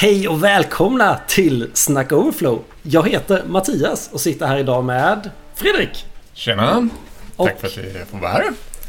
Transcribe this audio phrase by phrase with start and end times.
[0.00, 2.62] Hej och välkomna till Snack Overflow.
[2.82, 6.06] Jag heter Mattias och sitter här idag med Fredrik.
[6.32, 6.88] Tjena!
[7.36, 8.44] Och- Tack för att vi får vara här.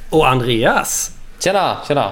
[0.09, 1.11] Och Andreas.
[1.39, 2.11] Tjena, tjena.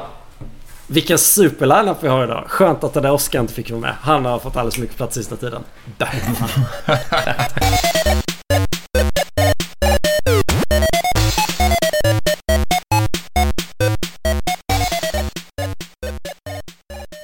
[0.87, 2.43] Vilken superlineup vi har idag.
[2.47, 3.93] Skönt att den där Oskar inte fick vara med.
[4.01, 5.63] Han har fått alldeles för mycket plats sista tiden.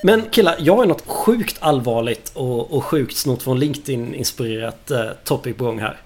[0.05, 5.57] Men killar, jag har något sjukt allvarligt och, och sjukt snott från LinkedIn-inspirerat eh, topic
[5.57, 5.97] på gång här.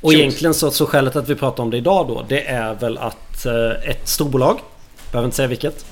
[0.00, 0.20] Och Shoot.
[0.20, 3.46] egentligen så, så skälet att vi pratar om det idag då, det är väl att
[3.46, 4.58] eh, ett storbolag,
[5.12, 5.86] behöver inte säga vilket,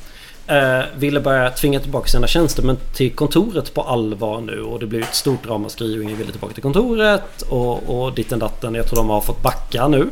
[0.46, 5.02] eh, ville börja tvinga tillbaka sina tjänstemän till kontoret på allvar nu och det blev
[5.02, 8.74] ett stort ramaskri och ingen ville tillbaka till kontoret och, och ditten datten.
[8.74, 10.08] Jag tror de har fått backa nu.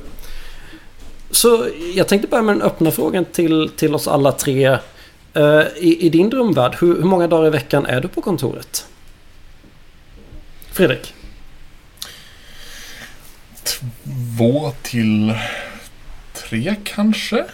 [1.31, 4.79] Så jag tänkte börja med den öppna frågan till, till oss alla tre.
[5.35, 8.87] Eh, I, I din drömvärld, hur, hur många dagar i veckan är du på kontoret?
[10.73, 11.15] Fredrik?
[13.65, 15.35] Två till
[16.33, 17.45] tre kanske?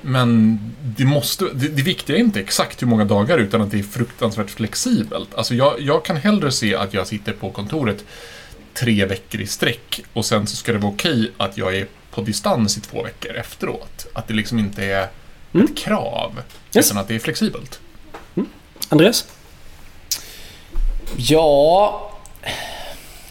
[0.00, 3.78] Men det, måste, det, det viktiga är inte exakt hur många dagar utan att det
[3.78, 5.34] är fruktansvärt flexibelt.
[5.34, 8.04] Alltså jag, jag kan hellre se att jag sitter på kontoret
[8.74, 12.22] tre veckor i sträck och sen så ska det vara okej att jag är på
[12.22, 14.06] distans i två veckor efteråt.
[14.12, 15.08] Att det liksom inte är
[15.54, 15.66] Mm.
[15.66, 16.42] ett krav,
[16.74, 16.86] Yes.
[16.90, 17.80] utan att det är flexibelt.
[18.88, 19.26] Andreas?
[21.16, 22.10] Ja,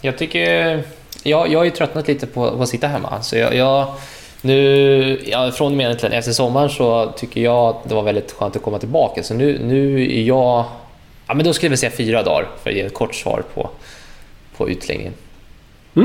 [0.01, 0.83] jag tycker...
[1.23, 3.21] Jag, jag har ju tröttnat lite på, på att sitta hemma.
[3.21, 3.93] Så jag, jag,
[4.41, 8.31] nu, ja, från och med egentligen efter sommaren så tycker jag att det var väldigt
[8.31, 9.23] skönt att komma tillbaka.
[9.23, 10.65] Så nu, nu är jag...
[11.27, 13.69] Ja, men då skulle jag säga fyra dagar för att ge ett kort svar på,
[14.57, 15.13] på utläggningen.
[15.93, 16.01] Och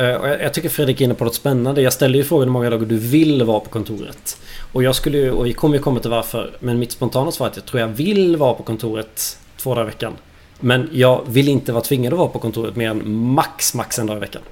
[0.00, 1.82] Eh, jag, jag tycker Fredrik är inne på något spännande.
[1.82, 4.40] Jag ställde ju frågan hur många dagar du vill vara på kontoret.
[4.72, 6.56] Och jag skulle ju, och vi kommer ju komma till varför.
[6.60, 9.82] Men mitt spontana svar är att jag tror jag vill vara på kontoret två dagar
[9.82, 10.12] i veckan.
[10.60, 14.06] Men jag vill inte vara tvingad att vara på kontoret mer än max, max en
[14.06, 14.42] dag i veckan.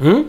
[0.00, 0.24] Mm.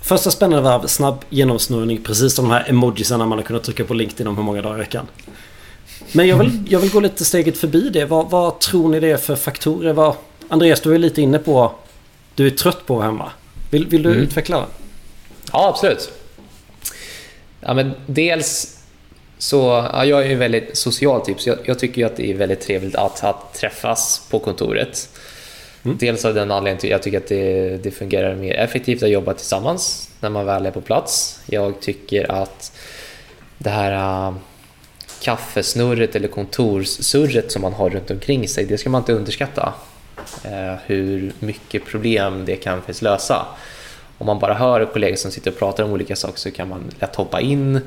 [0.00, 2.02] Första spännande varv, snabb genomsnurrning.
[2.02, 4.76] Precis som de här emojisarna man har kunnat trycka på LinkedIn om hur många dagar
[4.76, 5.06] i veckan.
[6.12, 8.04] Men jag vill, jag vill gå lite steget förbi det.
[8.04, 9.92] Vad, vad tror ni det är för faktorer?
[9.92, 10.14] Vad,
[10.48, 11.72] Andreas, du är lite inne på
[12.38, 13.30] du är trött på hemma.
[13.70, 14.22] Vill, vill du Mm.
[14.22, 14.66] utveckla det?
[15.52, 16.10] Ja, absolut.
[17.60, 18.78] Ja, men dels
[19.38, 22.34] så, ja, jag är ju väldigt social typ, så jag, jag tycker att det är
[22.34, 25.08] väldigt trevligt att, att träffas på kontoret.
[25.82, 29.34] Dels av den anledningen att jag tycker att det, det fungerar mer effektivt att jobba
[29.34, 31.40] tillsammans när man väl är på plats.
[31.46, 32.72] Jag tycker att
[33.58, 33.92] det här
[34.28, 34.34] äh,
[35.22, 39.74] kaffesnurret eller kontorssurret som man har runt omkring sig, det ska man inte underskatta.
[40.44, 43.46] Eh, hur mycket problem det kan faktiskt lösa.
[44.18, 46.90] Om man bara hör kollegor som sitter och pratar om olika saker så kan man
[47.00, 47.80] lätt hoppa in.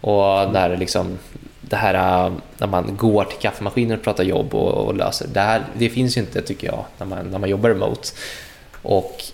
[0.00, 1.18] Och när liksom,
[1.60, 5.40] det här äh, när man går till kaffemaskinen och pratar jobb och, och löser, det,
[5.40, 8.08] här, det finns ju inte tycker jag när man, när man jobbar remote.
[8.82, 9.24] Och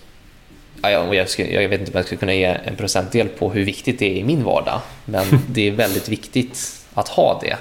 [0.81, 3.99] ja, jag, jag vet inte om jag skulle kunna ge en procentdel på hur viktigt
[3.99, 7.57] det är i min vardag, men det är väldigt viktigt att ha det.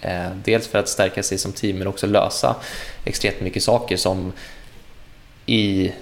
[0.00, 2.56] Eh, dels för att stärka sig som team men också lösa
[3.04, 4.32] extremt mycket saker som
[5.46, 5.92] i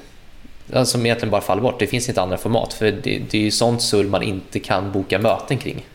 [0.84, 1.78] som egentligen bara faller bort.
[1.78, 4.92] Det finns inte andra format för det, det är ju sånt surr man inte kan
[4.92, 5.86] boka möten kring.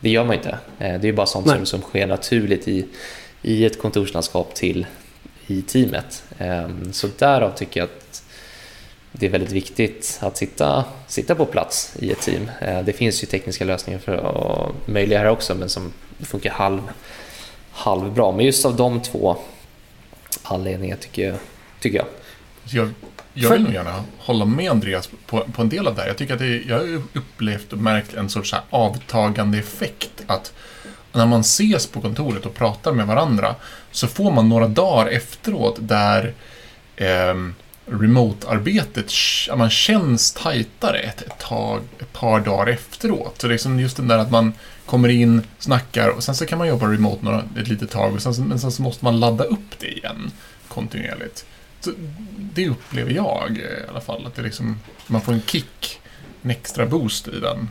[0.00, 0.48] Det gör man inte.
[0.50, 1.66] Eh, Det är ju bara sånt Nej.
[1.66, 2.86] som sker naturligt i,
[3.42, 4.86] i ett kontorslandskap till
[5.46, 6.22] i teamet.
[6.38, 8.22] Ehm, Så därav tycker jag att
[9.12, 12.50] det är väldigt viktigt att sitta, sitta på plats i ett team.
[12.60, 16.80] Eh, Det finns ju tekniska lösningar för att möjliga här också men som funkar halv,
[17.78, 18.32] halvbra.
[18.32, 19.36] Men just av de två
[20.42, 21.38] anledningarna tycker jag,
[21.80, 22.06] tycker jag.
[22.64, 22.90] Jag,
[23.34, 26.08] jag vill nog gärna hålla med Andreas på, på en del av det här.
[26.08, 30.22] Jag tycker att det, jag har upplevt och märkt en sorts här avtagande effekt.
[30.26, 30.52] Att
[31.12, 33.54] när man ses på kontoret och pratar med varandra
[33.90, 36.34] så får man några dagar efteråt där
[36.96, 37.34] eh,
[37.86, 39.12] remote-arbetet
[39.56, 43.40] man känns tajtare ett, ett, tag, ett par dagar efteråt.
[43.40, 44.52] Så liksom just den där att man
[44.88, 48.22] kommer in, snackar och sen så kan man jobba remote några, ett litet tag och
[48.22, 50.30] sen, så- men sen så måste man ladda upp det igen
[50.68, 51.44] kontinuerligt.
[51.80, 51.90] Så
[52.54, 54.26] det upplever jag eh, i alla fall.
[54.26, 56.00] Att det liksom, man får en kick,
[56.42, 57.68] en extra boost i den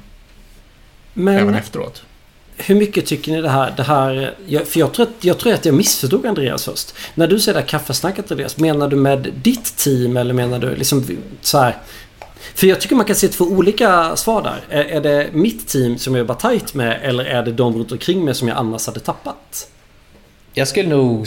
[1.15, 2.03] även Men efteråt.
[2.57, 3.73] hur mycket tycker ni det här...
[3.77, 4.35] Det här
[4.65, 6.93] för jag tror, att, jag tror att jag missförstod Andreas först.
[7.15, 10.75] När du säger det här kaffesnacket Andreas, menar du med ditt team eller menar du
[10.75, 11.05] liksom
[11.41, 11.77] så här...
[12.55, 14.61] För jag tycker man kan se två olika svar där.
[14.69, 17.91] Är, är det mitt team som jag jobbar tajt med eller är det de runt
[17.91, 19.69] omkring mig som jag annars hade tappat?
[20.57, 21.25] Jag skulle nog...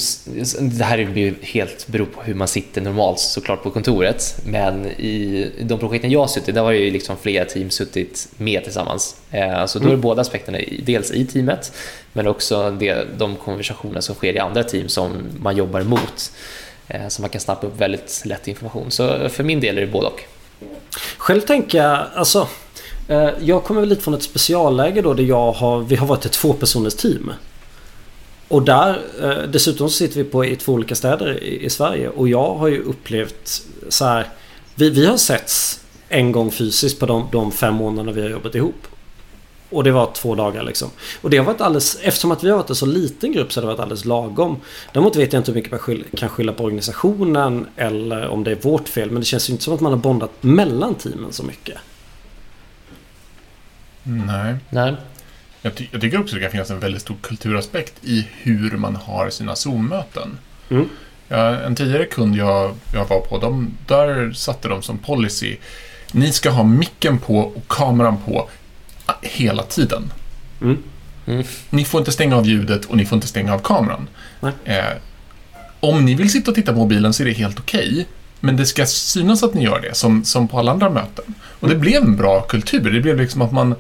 [0.61, 4.43] Det här blir helt beror på hur man sitter normalt såklart på kontoret.
[4.47, 8.65] Men i de projekten jag har suttit där har ju liksom flera team suttit med
[8.65, 9.17] tillsammans.
[9.31, 10.01] Eh, så då är det mm.
[10.01, 11.73] båda aspekterna, dels i teamet
[12.13, 12.71] men också
[13.19, 16.33] de konversationer som sker i andra team som man jobbar mot.
[16.89, 18.91] Eh, så man kan snappa upp väldigt lätt information.
[18.91, 20.21] Så för min del är det både och.
[21.19, 22.49] Själv tänker jag, alltså
[23.09, 26.25] eh, jag kommer väl lite från ett specialläge då där jag har, vi har varit
[26.25, 27.33] ett tvåpersoners team.
[28.49, 32.29] Och där, eh, dessutom så sitter vi på i två olika städer i, Sverige och
[32.29, 34.29] jag har ju upplevt så här.
[34.75, 38.55] Vi, vi har setts en gång fysiskt på de, de fem månaderna vi har jobbat
[38.55, 38.87] ihop.
[39.71, 40.91] Och det var två dagar liksom.
[41.21, 43.61] Och det har varit alldeles, eftersom att vi har varit en så liten grupp så
[43.61, 44.57] har det varit alldeles lagom.
[44.93, 48.51] Däremot vet jag inte hur mycket man skyll, kan skylla på organisationen eller om det
[48.51, 49.11] är vårt fel.
[49.11, 51.79] Men det känns ju inte som att man har bondat mellan teamen så mycket.
[54.03, 54.57] Nej.
[54.71, 54.97] Nej.
[55.63, 58.97] Jag, ty jag, tycker också det kan finnas en väldigt stor kulturaspekt i hur man
[58.97, 60.39] har sina Zoom-möten.
[60.69, 60.89] Mm.
[61.29, 65.57] Ja, en tidigare kund jag, jag var på, de, där satte de som policy
[66.13, 68.49] ni ska ha micken på och kameran på
[69.23, 70.13] hela tiden.
[70.61, 70.79] Mm.
[71.27, 71.45] Mm.
[71.71, 74.09] Ni får inte stänga av ljudet och ni får inte stänga av kameran.
[74.65, 74.85] Eh,
[75.81, 77.91] om ni vill sitta och titta på mobilen så är det helt okej.
[77.91, 78.05] Okay,
[78.41, 81.35] men det ska synas att ni gör det, som, som på alla andra möten.
[81.61, 81.81] Och det mm.
[81.81, 82.91] blev en bra kultur.
[82.91, 83.75] Det blev liksom att man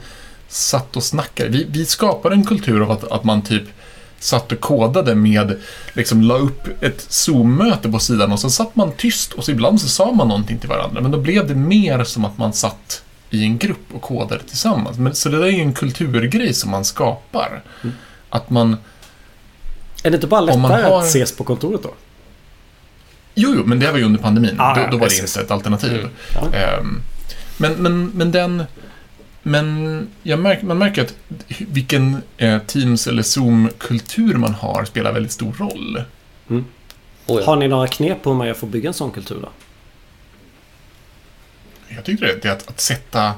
[0.48, 1.48] satt och snackade.
[1.48, 3.64] Vi, vi skapade en kultur av att, att man typ
[4.18, 5.56] satt och kodade med,
[5.92, 9.80] liksom la upp ett Zoom-möte på sidan och så satt man tyst och så ibland
[9.80, 11.00] så sa man någonting till varandra.
[11.00, 14.98] Men då blev det mer som att man satt i en grupp och kodade tillsammans.
[14.98, 17.62] Men, så det där är ju en kulturgrej som man skapar.
[17.82, 17.96] Mm.
[18.30, 18.76] Att man...
[20.02, 20.98] Är det inte bara lättare har...
[20.98, 21.94] att ses på kontoret då?
[23.34, 24.56] Jo, jo, men det var ju under pandemin.
[24.58, 26.08] Ah, då, då var det inte ett alternativ.
[26.38, 26.80] Mm.
[26.80, 27.02] Um,
[27.56, 28.64] men, men, men den...
[29.42, 29.84] Men
[30.22, 31.14] märker, man märker att
[31.58, 36.02] vilken eh, Teams eller Zoom-kultur man har spelar väldigt stor roll.
[36.50, 36.64] Mm.
[37.26, 37.46] Oh ja.
[37.46, 39.48] Har ni några knep på hur man får bygga en sån kultur då?
[41.94, 43.34] Jag tycker det är att, att sätta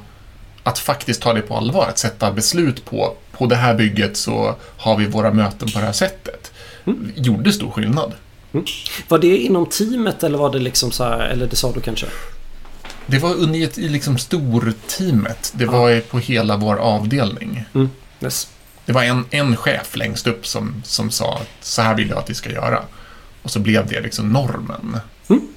[0.62, 4.56] att faktiskt ta det på allvar, att sätta beslut på på det här bygget så
[4.76, 6.52] har vi våra möten på det här sättet.
[6.84, 7.12] Mm.
[7.16, 8.12] Gjorde stor skillnad.
[8.52, 8.66] Mm.
[9.08, 12.06] Var det inom teamet eller var det liksom så här, eller det sa du kanske?
[13.06, 15.52] Det var i, ett, i liksom storteamet.
[15.56, 16.00] Det var ah.
[16.10, 17.64] på hela vår avdelning.
[17.74, 17.90] Mm.
[18.20, 18.48] Yes.
[18.86, 22.18] Det var en, en chef längst upp som, som sa att så här vill jag
[22.18, 22.82] att vi ska göra.
[23.42, 24.96] Och så blev det liksom normen.
[25.28, 25.48] Mm.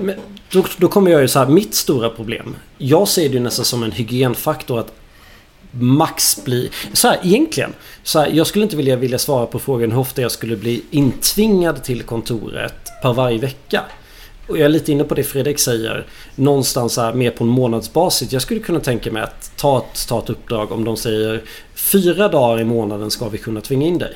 [0.00, 0.14] Men
[0.52, 2.56] då, då kommer jag ju så här, mitt stora problem.
[2.78, 4.92] Jag ser det ju nästan som en hygienfaktor att
[5.70, 6.70] max bli...
[6.92, 7.74] Så här, egentligen.
[8.02, 10.82] Så här, jag skulle inte vilja, vilja svara på frågan hur ofta jag skulle bli
[10.90, 13.84] intvingad till kontoret per varje vecka.
[14.48, 16.06] Och jag är lite inne på det Fredrik säger.
[16.34, 18.32] Någonstans här, mer på en månadsbasis.
[18.32, 21.42] Jag skulle kunna tänka mig att ta ett, ta ett uppdrag om de säger
[21.74, 24.14] fyra dagar i månaden ska vi kunna tvinga in dig.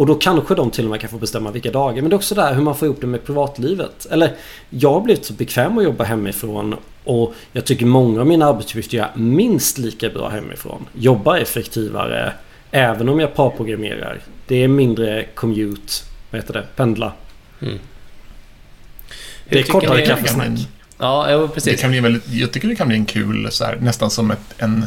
[0.00, 2.02] Och då kanske de till och med kan få bestämma vilka dagar.
[2.02, 4.06] Men det är också där hur man får ihop det med privatlivet.
[4.10, 4.34] Eller
[4.70, 6.76] jag har blivit så bekväm att jobba hemifrån.
[7.04, 10.86] Och jag tycker många av mina arbetsuppgifter gör minst lika bra hemifrån.
[10.92, 12.32] Jobbar effektivare.
[12.70, 14.20] Även om jag parprogrammerar.
[14.46, 15.92] Det är mindre commute.
[16.30, 16.66] Vad heter det?
[16.76, 17.12] Pendla.
[17.62, 17.78] Mm.
[19.48, 20.68] Det är kortare kaffesnack.
[20.98, 21.76] Ja, precis.
[21.76, 24.30] Det kan bli väldigt, jag tycker det kan bli en kul, så här, nästan som
[24.30, 24.86] ett, en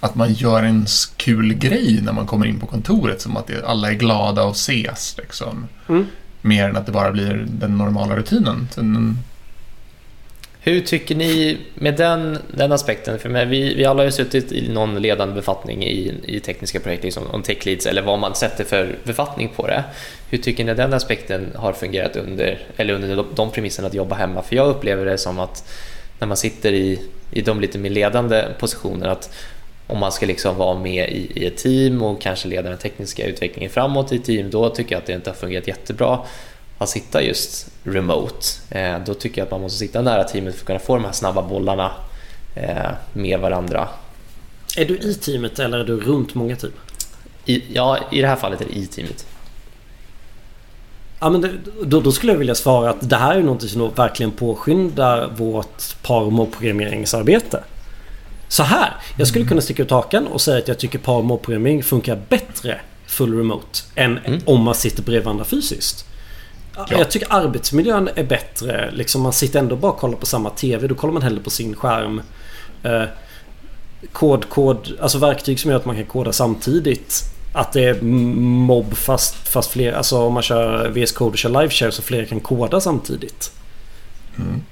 [0.00, 0.86] att man gör en
[1.16, 3.20] kul grej när man kommer in på kontoret.
[3.20, 5.16] Som att det, alla är glada och ses.
[5.18, 5.66] Liksom.
[5.88, 6.06] Mm.
[6.40, 8.68] Mer än att det bara blir den normala rutinen.
[8.70, 9.18] Sen,
[10.62, 13.18] hur tycker ni med den, den aspekten?
[13.18, 16.80] För med, vi, vi alla har ju suttit i någon ledande befattning i, i tekniska
[16.80, 19.84] projekt, liksom, om tech leads eller vad man sätter för befattning på det.
[20.30, 24.14] Hur tycker ni den aspekten har fungerat under, eller under de, de premisserna att jobba
[24.14, 24.42] hemma?
[24.42, 25.70] För jag upplever det som att
[26.18, 29.34] när man sitter i, i de lite mer ledande positionerna att
[29.90, 33.26] om man ska liksom vara med i, i, ett team och kanske leda den tekniska
[33.26, 36.18] utvecklingen framåt i ett team, då tycker jag att det inte har fungerat jättebra
[36.78, 38.46] att sitta just remote.
[38.70, 41.04] Eh, då tycker jag att man måste sitta nära teamet för att kunna få de
[41.04, 41.92] här snabba bollarna
[42.54, 43.88] eh, med varandra.
[44.76, 46.72] Är du i teamet eller är du runt många team?
[47.44, 49.26] I, ja, i det här fallet är det i teamet.
[51.20, 51.50] Ja, men det,
[51.84, 56.02] då, då, skulle jag vilja svara att det här är något som verkligen påskyndar vårt
[56.02, 57.62] par och programmeringsarbete
[58.50, 58.92] så här.
[59.16, 63.38] Jag skulle kunna sticka ut hakan och säga att jag tycker parmobbprogrammering funkar bättre full
[63.38, 64.40] remote än mm.
[64.44, 66.04] om man sitter bredvid varandra fysiskt.
[66.76, 66.86] Ja.
[66.90, 68.90] Jag tycker arbetsmiljön är bättre.
[68.90, 70.86] Liksom man sitter ändå bara och kollar på samma TV.
[70.86, 72.22] Då kollar man hellre på sin skärm.
[72.82, 73.04] Eh,
[74.12, 77.24] kod, kod, alltså verktyg som gör att man kan koda samtidigt.
[77.52, 81.62] Att det är mobb fast, fast fler, alltså om man kör VS Code och kör
[81.62, 83.52] liveshare så fler kan koda samtidigt.
[84.38, 84.62] Mm.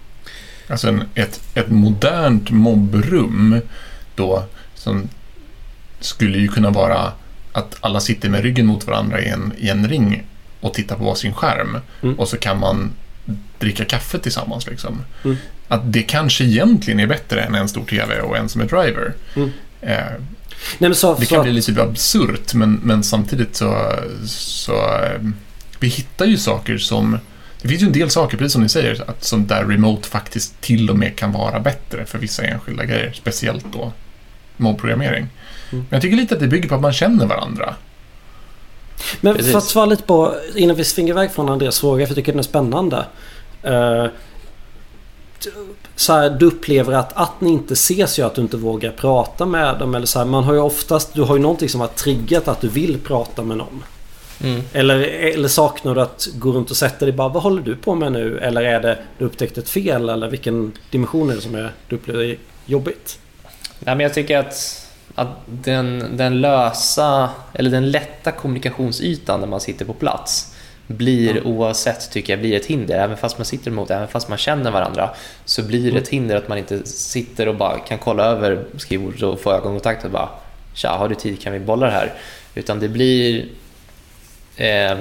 [0.69, 3.61] Alltså en, ett, ett modernt mobbrum
[4.15, 4.45] då
[4.75, 5.09] som
[6.01, 7.13] skulle ju kunna vara
[7.53, 10.25] att alla sitter med ryggen mot varandra i en, i en ring
[10.61, 11.79] och tittar på varsin skärm.
[12.03, 12.19] Mm.
[12.19, 12.91] Och så kan man
[13.59, 14.67] dricka kaffe tillsammans.
[14.67, 15.05] Liksom.
[15.25, 15.37] Mm.
[15.69, 19.15] Att det kanske egentligen är bättre än en stor TV och en som är driver.
[19.37, 19.51] Mm.
[19.81, 19.99] Eh,
[20.79, 23.93] Nej, så, det så kan bli lite absurt, men, men samtidigt så,
[24.27, 24.73] så...
[24.73, 25.21] eh,
[25.81, 27.19] Vi hittar ju saker som...
[27.63, 30.61] Det finns ju en del saker, precis som ni säger, att som där remote faktiskt
[30.61, 33.13] till och med kan vara bättre för vissa enskilda grejer.
[33.13, 33.93] Speciellt då
[34.57, 35.23] mobbprogrammering.
[35.23, 35.31] Mm.
[35.71, 37.75] Men jag tycker lite att det bygger på att man känner varandra.
[39.21, 39.53] Men Precis.
[39.53, 42.33] för att svara lite på, innan vi svingar iväg från Andreas fråga, för jag tycker
[42.33, 43.07] den är spännande.
[45.45, 45.51] T-
[45.97, 49.47] så här, du upplever att, att ni inte ses gör att du inte vågar prata
[49.47, 49.95] med dem.
[49.95, 52.61] Eller så här, man har ju oftast, du har ju någonting som har triggat att
[52.61, 53.85] du vill prata med någon.
[54.45, 54.63] Mm.
[54.73, 54.99] Eller,
[55.35, 58.13] eller saknar du att gå runt och sätta dig bara, vad håller du på med
[58.13, 58.39] nu?
[58.39, 60.09] Eller är det du upptäckt ett fel?
[60.09, 63.19] Eller vilken dimension är det som är, du upplever jobbigt?
[63.79, 69.61] Nej, men jag tycker att, att den, den lösa, eller den lätta kommunikationsytan när man
[69.61, 70.55] sitter på plats
[70.87, 71.43] blir Ja.
[71.45, 72.99] oavsett, tycker jag, blir ett hinder.
[72.99, 75.11] Även fast man sitter emot, även fast man känner varandra,
[75.45, 76.03] så blir det Mm.
[76.03, 80.05] ett hinder att man inte sitter och bara kan kolla över skrivbordet och få ögonkontakt
[80.05, 80.29] och bara
[80.75, 81.41] Tja, har du tid?
[81.41, 82.13] Kan vi bolla det här?
[82.55, 83.45] Utan det blir
[84.59, 84.99] eh,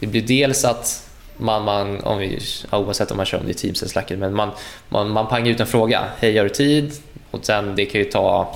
[0.00, 2.38] Det blir dels att man, man om vi,
[2.70, 4.50] ja, oavsett om man kör om det är Teams eller Slack, men man,
[4.88, 6.04] man, man pangar ut en fråga.
[6.18, 6.92] Hej, har du tid?
[7.30, 8.54] Och sen, det kan ju ta,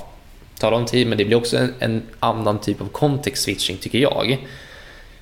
[0.59, 3.99] ta lång tid, men det blir också en, en annan typ av context switching, tycker
[3.99, 4.47] jag.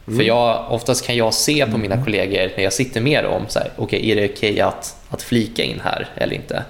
[0.05, 3.60] För jag, oftast kan jag se på mina kollegor när jag sitter med dem, så
[3.60, 6.63] här, okej, är det okej att, att flika in här eller inte?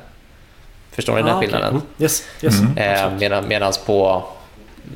[0.91, 1.47] Förstår ni den Ah, okej.
[1.49, 1.69] skillnaden?
[1.69, 1.81] Mm.
[1.99, 2.59] Yes, yes.
[2.59, 2.77] Mm.
[2.77, 4.23] Eh, medan, medans på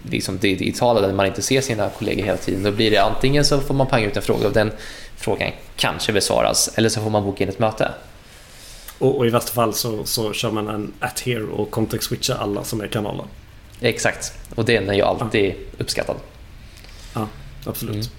[0.09, 3.45] liksom det digitala där man inte ser sina kollegor hela tiden, då blir det antingen
[3.45, 4.71] så får man panga ut en fråga och den
[5.15, 7.91] frågan kanske besvaras eller så får man boka in ett möte.
[8.97, 12.37] Och, och i värsta fall så, så kör man en at here och context switchar
[12.37, 13.25] alla som är kanaler.
[13.81, 16.15] Exakt, och den är ju alltid uppskattad.
[17.65, 18.11] Absolut.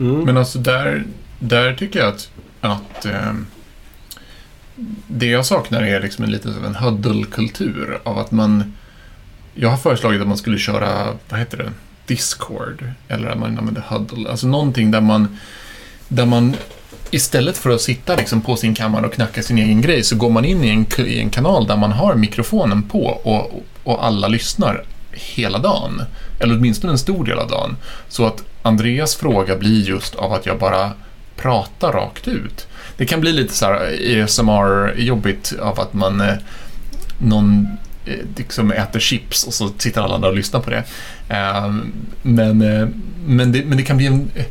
[0.00, 0.20] Mm.
[0.20, 1.04] Men alltså där,
[1.38, 2.30] där tycker jag att,
[2.60, 3.46] att ehm,
[5.06, 8.74] det jag saknar är liksom en lite av en huddle-kultur av att man...
[9.54, 11.72] Jag har föreslagit att man skulle köra, vad heter det,
[12.06, 14.30] Discord eller att man använder huddle.
[14.30, 15.38] Alltså någonting där man,
[16.08, 16.56] där man
[17.10, 20.30] istället för att sitta liksom på sin kammare och knacka sin egen grej så går
[20.30, 24.28] man in i en, i en kanal där man har mikrofonen på och, och alla
[24.28, 26.02] lyssnar hela dagen.
[26.40, 27.76] Eller åtminstone en stor del av dagen.
[28.08, 30.92] Så att Andreas fråga blir just av att jag bara
[31.36, 32.66] pratar rakt ut.
[32.96, 36.34] Det kan bli lite så här ASMR-jobbigt av att man eh,
[37.18, 37.68] någon
[38.36, 40.84] liksom äter chips och så sitter alla andra och lyssnar på det.
[41.28, 41.74] Eh,
[42.22, 42.88] men, eh,
[43.26, 44.30] men, det men det kan bli en...
[44.34, 44.44] eh,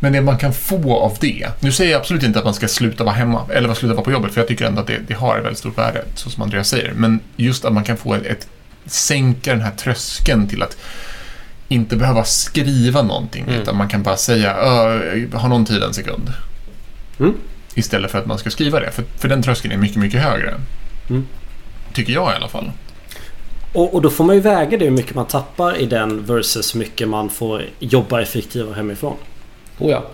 [0.00, 1.46] Men det man kan få av det.
[1.60, 4.12] Nu säger jag absolut inte att man ska sluta vara hemma eller sluta vara på
[4.12, 6.42] jobbet för jag tycker ändå att det, det har ett väldigt stort värde, så som
[6.42, 6.92] Andreas säger.
[6.96, 8.48] Men just att man kan få ett, ett
[8.86, 10.76] sänka den här tröskeln till att
[11.68, 13.60] inte behöva skriva någonting Mm.
[13.60, 16.32] utan man kan bara säga "Ö, har någon tid en sekund?
[17.20, 17.34] Mm.
[17.74, 18.90] Istället för att man ska skriva det.
[18.90, 20.54] För, för den tröskeln är mycket, mycket högre.
[21.10, 21.26] Mm.
[21.92, 22.70] Tycker jag i alla fall.
[23.72, 26.74] Och, och då får man ju väga det hur mycket man tappar i den versus
[26.74, 29.16] hur mycket man får jobba effektivare hemifrån.
[29.78, 30.04] Oh ja,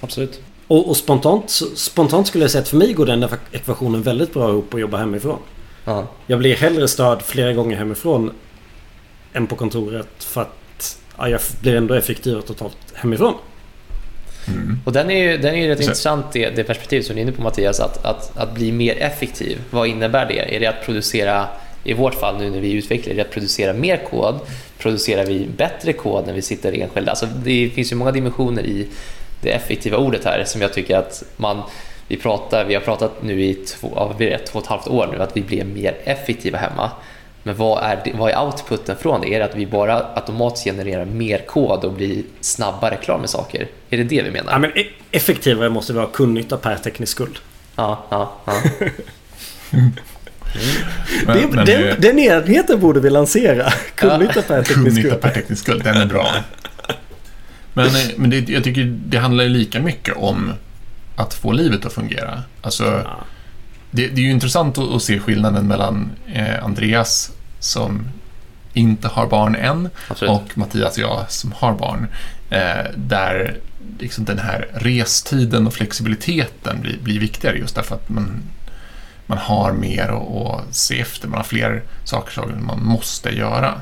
[0.00, 0.40] absolut.
[0.66, 4.48] Och, och spontant, spontant skulle jag säga att för mig går den ekvationen väldigt bra
[4.50, 5.38] ihop att jobba hemifrån.
[5.84, 6.06] Ja.
[6.26, 8.30] Jag blir hellre störd flera gånger hemifrån
[9.32, 13.34] än på kontoret för att ja, jag blir ändå effektivare totalt hemifrån.
[14.48, 14.78] Mm.
[14.84, 17.20] Och den är ju, den är ju rätt Så- intressant det, det perspektiv som du
[17.20, 19.58] är inne på Mattias, att, att, att bli mer effektiv.
[19.70, 20.56] Vad innebär det?
[20.56, 21.48] Är det att producera,
[21.84, 24.40] i vårt fall nu när vi utvecklar, det att producera mer kod?
[24.78, 27.10] Producerar vi bättre kod när vi sitter enskilda?
[27.10, 28.86] Alltså det finns ju många dimensioner i
[29.40, 31.62] det effektiva ordet här som jag tycker att man
[32.08, 35.08] vi, pratar, vi har pratat nu i två, ja, det, två och ett halvt år
[35.12, 36.90] nu att vi blir mer effektiva hemma.
[37.42, 39.34] Men vad är, det, vad är outputen från det?
[39.34, 43.68] Är det att vi bara automatiskt genererar mer kod och blir snabbare klar med saker?
[43.90, 44.52] Är det det vi menar?
[44.52, 47.38] Ja, men e- effektivare måste vara kundnytta per teknisk skuld.
[47.76, 48.62] Ja, ja, ja.
[51.26, 53.72] Men, det, men, den, eh, den enheten borde vi lansera.
[53.94, 55.20] Kundnytta per teknisk skuld.
[55.20, 56.26] per teknisk skuld, den är bra.
[57.72, 60.52] Men, eh, men det, jag tycker det handlar ju lika mycket om
[61.16, 62.42] att få livet att fungera.
[62.60, 63.18] Alltså, Ja.
[63.90, 68.08] det, det är ju intressant att, att se skillnaden mellan eh, Andreas som
[68.72, 70.30] inte har barn än absolut.
[70.30, 72.06] och Mattias och jag som har barn.
[72.50, 73.56] Eh, där
[73.98, 78.42] liksom den här restiden och flexibiliteten blir, blir viktigare just därför att man,
[79.28, 81.28] man har mer att, se efter.
[81.28, 83.80] Man har fler saker som man måste göra.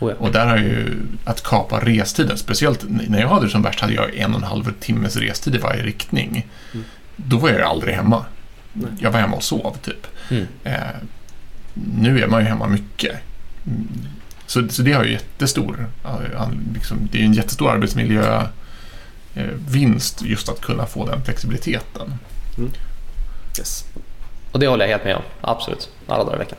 [0.00, 0.16] Oh ja.
[0.18, 3.92] Och där har ju att kapa restiden, speciellt när jag hade det som värst hade
[3.92, 6.46] jag en och en halv timmes restid i varje riktning.
[6.72, 6.84] Mm.
[7.16, 8.24] Då var jag aldrig hemma.
[8.72, 8.90] Nej.
[8.98, 10.06] Jag var hemma och sov typ.
[10.30, 10.46] Mm.
[10.64, 10.80] Eh,
[11.74, 13.16] nu är man ju hemma mycket.
[13.66, 13.88] Mm.
[14.46, 15.86] Så, så det har ju jättestor,
[16.74, 22.14] liksom, det är en jättestor arbetsmiljövinst just att kunna få den flexibiliteten.
[22.58, 22.70] Mm.
[23.58, 23.84] Yes.
[24.52, 25.22] Och det håller jag helt med om.
[25.40, 25.88] Absolut.
[26.06, 26.58] Alla dagar i veckan.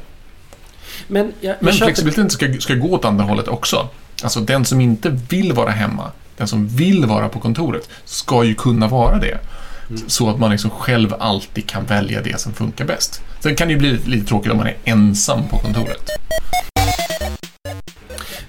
[1.07, 3.89] Men, jag, jag Men flexibiliteten ska, ska gå åt andra hållet också.
[4.23, 8.53] Alltså den som inte vill vara hemma, den som vill vara på kontoret, ska ju
[8.53, 9.37] kunna vara det.
[9.89, 10.09] Mm.
[10.09, 13.21] Så att man liksom själv alltid kan välja det som funkar bäst.
[13.39, 16.09] Sen kan det ju bli lite tråkigt om man är ensam på kontoret.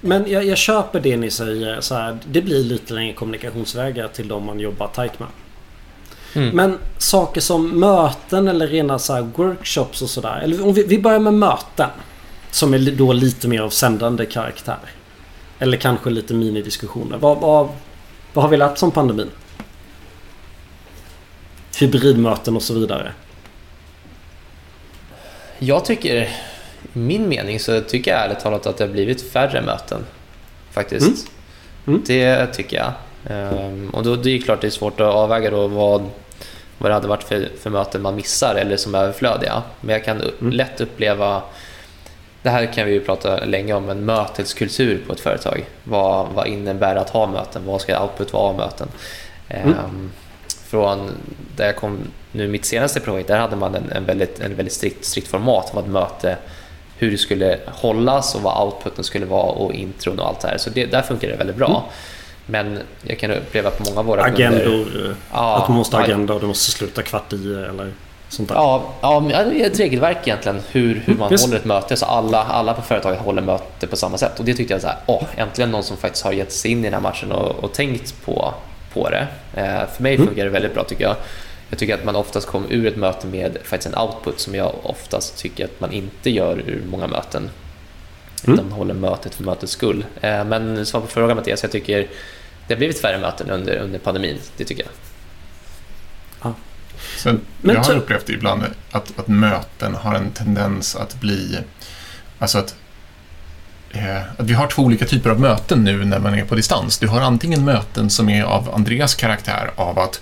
[0.01, 1.81] Men jag, jag köper det ni säger.
[1.81, 5.27] Så här, det blir lite längre kommunikationsvägar till de man jobbar tajt med.
[6.35, 6.55] Mm.
[6.55, 10.39] Men saker som möten eller rena så workshops och sådär.
[10.43, 11.89] Eller om vi, vi börjar med möten.
[12.51, 14.79] Som är då lite mer av sändande karaktär.
[15.59, 17.17] Eller kanske lite minidiskussioner.
[17.17, 17.69] Vad, vad,
[18.33, 19.29] vad har vi lärt oss om pandemin?
[21.79, 23.13] Hybridmöten och så vidare.
[25.59, 26.29] Jag tycker, i
[26.93, 30.05] min mening så tycker jag ärligt talat att det har blivit färre möten.
[30.71, 31.07] Faktiskt.
[31.07, 31.17] Mm.
[31.87, 32.01] Mm.
[32.05, 32.93] Det tycker jag.
[33.29, 36.09] Um, och då det är klart det är svårt att avväga då vad,
[36.83, 39.63] vad det hade varit för, för möten man missar eller som är överflödiga.
[39.81, 40.51] Men jag kan mm.
[40.51, 41.41] lätt uppleva
[42.43, 45.65] det här kan vi ju prata länge om, en möteskultur på ett företag.
[45.83, 47.65] Vad, vad innebär att ha möten?
[47.65, 48.87] Vad ska output vara av möten?
[49.47, 49.69] Mm.
[49.69, 50.11] Um,
[50.65, 51.11] från
[51.55, 51.99] där jag kom
[52.31, 55.71] nu mitt senaste projekt, där hade man en, en väldigt, en väldigt strikt, strikt format
[55.73, 56.37] vad ett möte,
[56.97, 60.57] hur det skulle hållas och vad outputen skulle vara och intron och allt det här.
[60.57, 61.67] Så det, där funkar det väldigt bra.
[61.67, 61.81] Mm.
[62.45, 65.15] Men jag kan uppleva på många av våra Agendor, kunder...
[65.31, 67.91] Ja, att du måste ha agenda och du måste sluta kvart i eller
[68.33, 68.55] sånt där.
[68.55, 72.05] Ja, ja det är ett regelverk egentligen hur, hur man mm, håller ett möte så
[72.05, 74.39] alla, alla på företaget håller möte på samma sätt.
[74.39, 76.79] Och det tyckte jag så här, åh, äntligen någon som faktiskt har gett sig in
[76.79, 78.53] i den här matchen och, och tänkt på,
[78.93, 79.27] på det.
[79.53, 80.27] Eh, för mig mm.
[80.27, 81.15] funkar det väldigt bra tycker jag.
[81.69, 84.73] Jag tycker att man oftast kommer ur ett möte med faktiskt en output som jag
[84.83, 87.49] oftast tycker att man inte gör ur många möten.
[88.43, 88.53] Mm.
[88.53, 90.05] Utan man håller mötet för mötets skull.
[90.21, 92.07] Eh, men svar på frågan Mattias, jag tycker
[92.67, 94.37] det har blivit färre möten under, under pandemin.
[94.57, 94.91] Det tycker jag.
[96.41, 96.53] Ja.
[97.17, 101.57] Sen, jag har upplevt ibland att, att möten har en tendens att bli...
[102.39, 102.75] Alltså att
[103.93, 106.97] Eh, att vi har två olika typer av möten nu när man är på distans.
[106.97, 110.21] Du har antingen möten som är av Andreas karaktär av att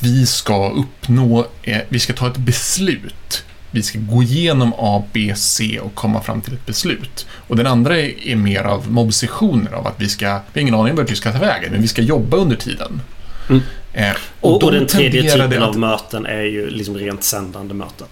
[0.00, 3.44] vi ska uppnå, eh, vi ska ta ett beslut.
[3.74, 7.26] Vi ska gå igenom A, B, C och komma fram till ett beslut.
[7.48, 10.74] Och den andra är, är mer av mobbsessioner av att vi ska, vi har ingen
[10.74, 13.00] aning om vart vi ska ta vägen, men vi ska jobba under tiden.
[13.48, 13.62] Mm.
[13.92, 17.74] Eh, och, och, och den tredje typen att, av möten är ju liksom rent sändande
[17.74, 18.06] möten.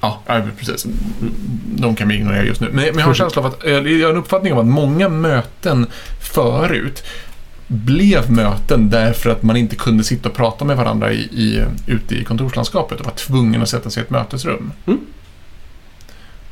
[0.00, 0.22] Ja,
[0.58, 0.86] precis.
[1.64, 2.68] De kan vi ignorera just nu.
[2.72, 5.86] Men, jag har en känsla av att, jag har en uppfattning om att många möten
[6.34, 7.04] förut
[7.66, 12.14] blev möten därför att man inte kunde sitta och prata med varandra i, i, ute
[12.14, 14.72] i kontorslandskapet och var tvungen att sätta sig i ett mötesrum.
[14.86, 15.00] Mm.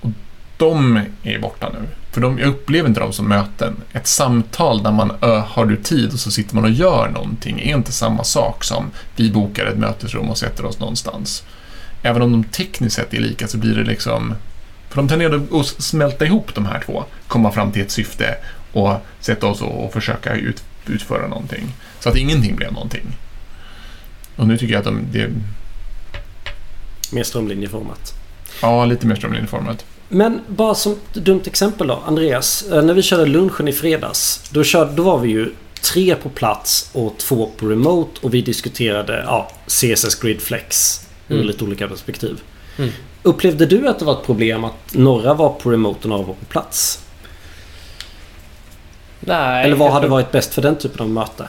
[0.00, 0.10] Och
[0.56, 1.88] de är borta nu.
[2.12, 3.76] För de, jag upplever inte dem som möten.
[3.92, 7.60] Ett samtal där man ö, har du tid och så sitter man och gör någonting
[7.60, 11.44] är inte samma sak som vi bokar ett mötesrum och sätter oss någonstans
[12.04, 14.34] även om de tekniskt sett är lika så blir det liksom...
[14.88, 18.36] För de tenderar att smälta ihop de här två, komma fram till ett syfte
[18.72, 21.64] och sätta oss och, försöka ut, utföra någonting.
[22.00, 23.16] Så att ingenting blev någonting.
[24.36, 25.06] Och nu tycker jag att de...
[25.12, 25.30] Det...
[27.12, 28.12] Mer strömlinjeformat.
[28.62, 29.84] Ja, lite mer strömlinjeformat.
[30.08, 32.64] Men bara som dumt exempel då, Andreas.
[32.72, 34.50] Eh, när vi körde lunchen i fredags.
[34.50, 35.50] Då, körde, då var vi ju
[35.82, 41.34] tre på plats och två på remote och vi diskuterade ja, CSS Grid Flex ur
[41.34, 41.46] mm.
[41.46, 42.40] lite olika perspektiv.
[42.78, 42.90] Mm.
[43.22, 46.34] Upplevde du att det var ett problem att några var på remote och några var
[46.34, 47.03] på plats?
[49.26, 49.64] Nej.
[49.64, 51.48] Eller vad hade varit bäst för den typen av möte?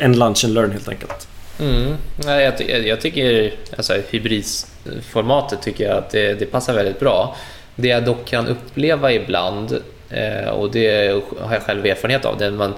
[0.00, 1.28] En lunch and learn helt enkelt.
[1.60, 1.96] Mm.
[2.16, 7.36] Nej, jag, jag, tycker alltså, hybridformatet tycker jag att det, det, passar väldigt bra.
[7.76, 11.08] Det jag dock kan uppleva ibland, eh, och det
[11.40, 12.74] har jag själv erfarenhet av, det är när man,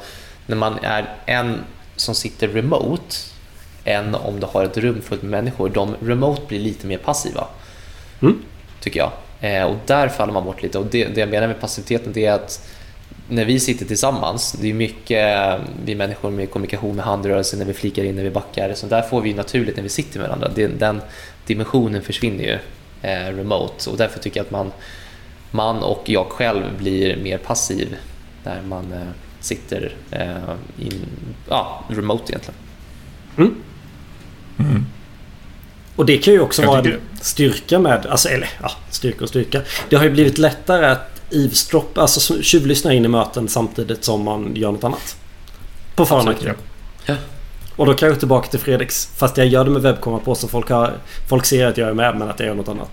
[0.47, 1.59] när man är en
[1.97, 3.17] som sitter remote
[3.85, 5.69] än om du har ett rum fullt med människor.
[5.69, 7.47] De remote blir lite mer passiva,
[8.23, 8.43] mm.
[8.81, 9.13] tycker jag.
[9.41, 10.79] Eh, och där faller man bort lite.
[10.79, 12.69] Och det, det jag menar med passiviteten det är att
[13.33, 17.73] när vi sitter tillsammans, det är mycket vi människor med kommunikation med handrörelser när vi
[17.73, 18.75] flikar in, när vi backar.
[18.75, 20.51] Så där får vi naturligt när vi sitter med varandra.
[20.55, 21.01] Den, den
[21.47, 22.59] dimensionen försvinner ju
[23.03, 24.73] eh, remote och därför tycker jag att man,
[25.51, 27.97] man och jag själv blir mer passiv
[28.45, 28.99] när man eh,
[29.41, 31.07] sitter eh, in,
[31.49, 32.59] ja, remote egentligen.
[33.37, 33.55] Mm.
[34.59, 34.87] Mm.
[35.97, 39.63] Och det kan ju också vara en styrka med, alltså eller ja, styrka och styrka.
[39.89, 44.57] Det har ju blivit lättare att eavesdroppa, alltså tjuvlyssna in i möten samtidigt som man
[44.57, 45.17] gör något annat.
[45.95, 46.37] På förhand.
[46.45, 46.53] Ja.
[47.07, 47.15] ja.
[47.77, 49.09] Och då kan jag gå tillbaka till Fredriks.
[49.17, 50.95] Fast jag gör det med webbkamera på så folk, har,
[51.29, 52.91] folk ser att jag är med men att jag gör något annat.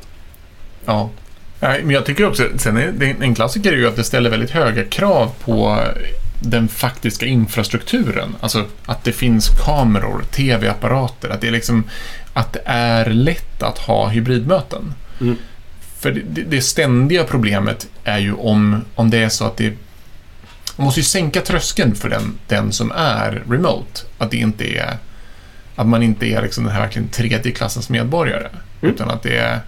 [0.85, 1.09] Ja.
[1.59, 4.29] Nej, men jag tycker också, sen är det, en klassiker är ju att det ställer
[4.29, 5.83] väldigt höga krav på
[6.41, 8.35] den faktiska infrastrukturen.
[8.39, 11.83] Alltså att det finns kameror, tv-apparater, att det är liksom
[12.33, 14.93] att det är lätt att ha hybridmöten.
[15.21, 15.37] Mm.
[15.99, 19.73] För det, det ständiga problemet är ju om, om det är så att det
[20.75, 24.01] man måste ju sänka tröskeln för den, den som är remote.
[24.17, 24.97] Att det inte är
[25.75, 28.47] att man inte är liksom den här verkligen tredje klassens medborgare.
[28.81, 28.93] Mm.
[28.93, 29.59] Utan att det är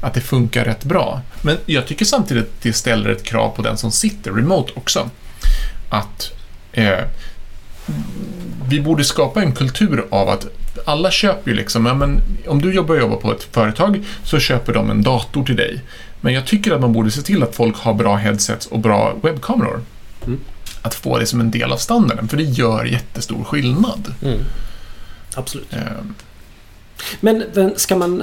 [0.00, 1.20] att det funkar rätt bra.
[1.42, 5.10] Men jag tycker samtidigt att det ställer ett krav på den som sitter remote också.
[5.88, 6.32] Att
[6.72, 6.98] eh,
[8.68, 10.46] vi borde skapa en kultur av att
[10.86, 14.72] alla köper ju liksom, ja, men om du jobbar, jobbar på ett företag så köper
[14.72, 15.80] de en dator till dig.
[16.24, 19.14] Men jag tycker att man borde se till att folk har bra headsets och bra
[19.22, 19.80] webbkameror.
[20.26, 20.40] Mm.
[20.82, 24.14] Att få det som en del av standarden, för det gör jättestor skillnad.
[24.22, 24.38] Mm.
[25.34, 25.72] Absolut.
[25.72, 25.80] Eh,
[27.20, 27.44] Men
[27.76, 28.22] ska man...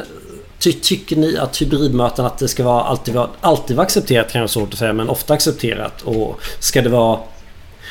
[0.60, 4.42] Ty, tycker ni att hybridmöten att det ska vara alltid, vara alltid vara accepterat kan
[4.42, 7.20] jag svårt att säga men ofta accepterat och ska det vara...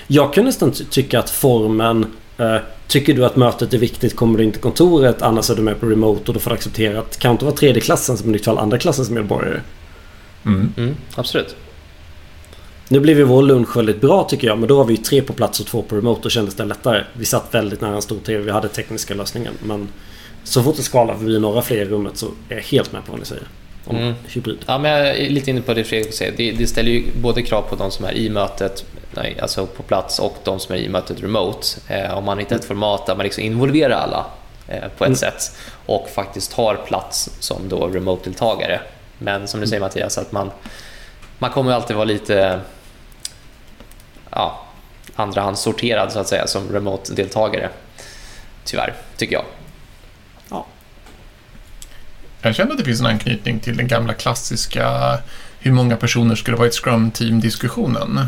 [0.06, 2.06] Jag kan nästan ty- tycka att formen
[2.38, 2.56] eh,
[2.88, 5.80] Tycker du att mötet är viktigt kommer du inte till kontoret annars är du med
[5.80, 8.38] på remote och då får du acceptera att kan inte vara tredje klassens men i
[8.38, 9.60] fall andra klassens medborgare.
[10.46, 10.72] Mm.
[10.76, 11.56] Mm, absolut.
[12.88, 15.22] Nu blev ju vår lunch väldigt bra tycker jag men då var vi ju tre
[15.22, 17.04] på plats och två på remote och kändes det lättare.
[17.12, 19.88] Vi satt väldigt nära en stor TV, vi hade tekniska lösningen men
[20.44, 23.12] så fort det skalar förbi några fler i rummet så är jag helt med på
[23.12, 23.44] vad ni säger.
[23.84, 24.14] Om Mm.
[24.26, 24.58] hybrid.
[24.66, 26.32] Ja, men jag är lite inne på det Fredrik säger.
[26.36, 29.82] Det, det ställer ju både krav på de som är i mötet, nej, alltså på
[29.82, 31.66] plats, och de som är i mötet remote.
[31.88, 34.26] Eh, om man hittar ett format där man liksom involverar alla
[34.68, 35.16] eh, på ett Mm.
[35.16, 38.80] sätt och faktiskt tar plats som då remote-deltagare.
[39.18, 40.50] Men som du säger Mattias, att man,
[41.38, 42.60] man kommer ju alltid vara lite
[44.30, 44.66] ja,
[45.14, 47.68] andrahandssorterad så att säga som remote-deltagare.
[48.64, 49.44] Tyvärr, tycker jag.
[52.42, 55.18] Jag känner att det finns en anknytning till den gamla klassiska
[55.58, 58.26] hur många personer skulle vara i ett Scrum-team-diskussionen.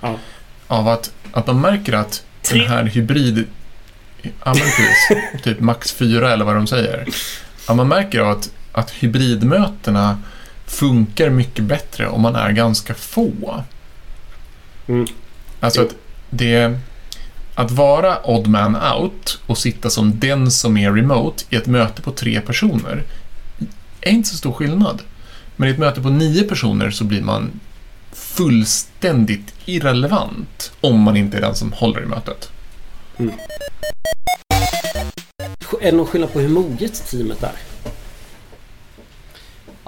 [0.00, 0.16] Ja.
[0.66, 3.44] Av att, att man märker att den här hybrid...
[4.22, 5.42] Ja, men precis.
[5.44, 7.08] typ max fyra eller vad de säger.
[7.68, 10.18] Ja, man märker att, att hybridmötena
[10.66, 13.64] funkar mycket bättre om man är ganska få.
[14.86, 15.06] Mm.
[15.60, 15.94] Alltså att
[16.30, 16.78] det...
[17.54, 22.02] Att vara odd man out och sitta som den som är remote i ett möte
[22.02, 23.04] på tre personer
[24.00, 25.02] är inte så stor skillnad.
[25.56, 27.60] Men i ett möte på nio personer så blir man
[28.12, 32.50] fullständigt irrelevant om man inte är den som håller i mötet.
[35.80, 37.52] Är det någon skillnad på hur moget teamet är?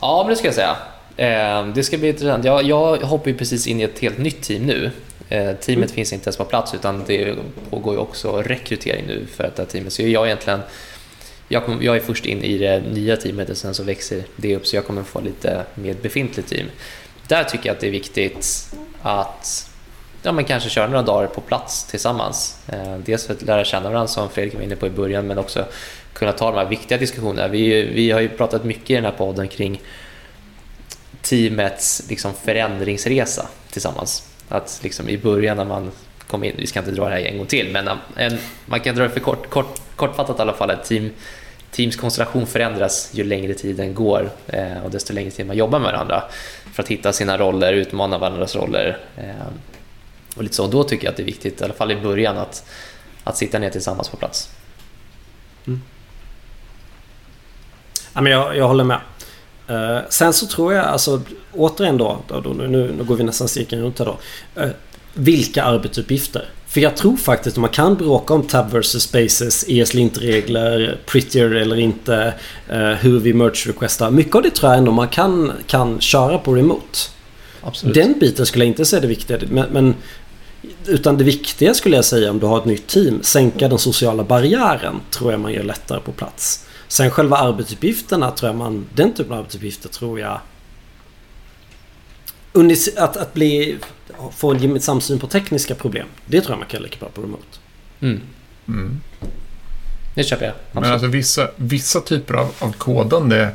[0.01, 0.77] Ja, men det ska jag säga.
[1.17, 2.45] Eh, det ska bli intressant.
[2.45, 4.91] Jag, jag hoppar ju precis in i ett helt nytt team nu.
[5.29, 7.35] Eh, teamet finns inte ens på plats utan det
[7.71, 9.93] pågår ju också rekrytering nu för detta teamet.
[9.93, 10.61] Så jag egentligen
[11.49, 14.57] jag, kom, jag är först in i det nya teamet och sen så växer det
[14.57, 16.67] upp så jag kommer få lite mer befintligt team.
[17.29, 19.71] Där tycker jag att det är viktigt att
[20.23, 22.59] ja, men kanske köra några dagar på plats tillsammans.
[22.67, 25.39] Eh, dels för att lära känna varandra som Fredrik var inne på i början men
[25.39, 25.65] också
[26.13, 27.49] kunna ta de här viktiga diskussionerna.
[27.49, 29.81] Vi, vi har ju pratat mycket i den här podden kring
[31.23, 34.29] teamets liksom förändringsresa tillsammans.
[34.49, 35.91] Att liksom i början när man
[36.27, 38.95] kom in, vi ska inte dra det här en gång till, men en, man kan
[38.95, 41.11] dra det för kort, kort, kortfattat i alla fall, att team,
[41.71, 45.93] teams konstellation förändras ju längre tiden går eh, och desto längre tid man jobbar med
[45.93, 46.23] varandra
[46.73, 48.99] för att hitta sina roller, utmana varandras roller.
[49.17, 49.47] Eh,
[50.37, 50.67] och lite så.
[50.67, 52.65] Då tycker jag att det är viktigt, i alla fall i början, att,
[53.25, 54.51] att sitta ner tillsammans på plats.
[55.67, 55.83] Mm.
[58.15, 59.01] Ja, men jag, jag håller med.
[59.69, 61.21] Eh, sen så tror jag alltså
[61.53, 64.19] återigen då, då, då nu, nu går vi nästan cirkeln runt här då.
[64.63, 64.69] Eh,
[65.15, 66.49] vilka arbetsuppgifter?
[66.67, 71.77] För jag tror faktiskt att man kan bråka om Tab vs Spaces, ESLint-regler, Prettier eller
[71.77, 72.35] inte,
[72.69, 74.11] eh, hur vi merge requestar.
[74.11, 76.99] Mycket av det tror jag ändå man kan, kan köra på remote.
[77.63, 77.95] Absolut.
[77.95, 79.39] Den biten skulle jag inte säga det viktiga.
[79.51, 79.95] Men, men,
[80.87, 83.19] utan det viktiga skulle jag säga om du har ett nytt team.
[83.23, 86.67] Sänka den sociala barriären tror jag man gör lättare på plats.
[86.91, 88.87] Sen själva arbetsuppgifterna tror jag man...
[88.95, 90.41] Den typen av arbetsuppgifter tror jag...
[92.97, 93.79] Att, att bli...
[94.37, 96.07] Få en gemensam syn på tekniska problem.
[96.27, 97.59] Det tror jag man kan lika bra på remote.
[98.01, 98.21] Mm,
[98.69, 99.01] Mm.
[100.15, 100.55] det köper jag.
[100.73, 100.93] Men Absolut.
[100.93, 103.49] alltså vissa, vissa typer av, av kodande,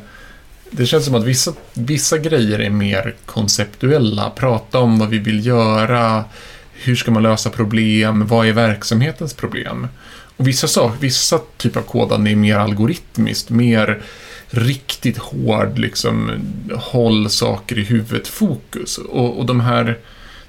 [0.70, 4.30] det känns som att vissa, vissa grejer är mer konceptuella.
[4.30, 6.24] Prata om vad vi vill göra,
[6.72, 9.88] hur ska man lösa problem, vad är verksamhetens problem?
[10.36, 14.02] Och vissa, sak, vissa typer av kodande är mer algoritmiskt, mer
[14.48, 16.30] riktigt hård, liksom,
[16.74, 18.98] håll saker i huvudet, fokus.
[18.98, 19.98] Och, och de här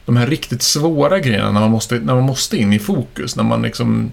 [0.08, 3.44] de här riktigt svåra grejerna när man måste, när man måste in i fokus, när
[3.44, 4.12] man liksom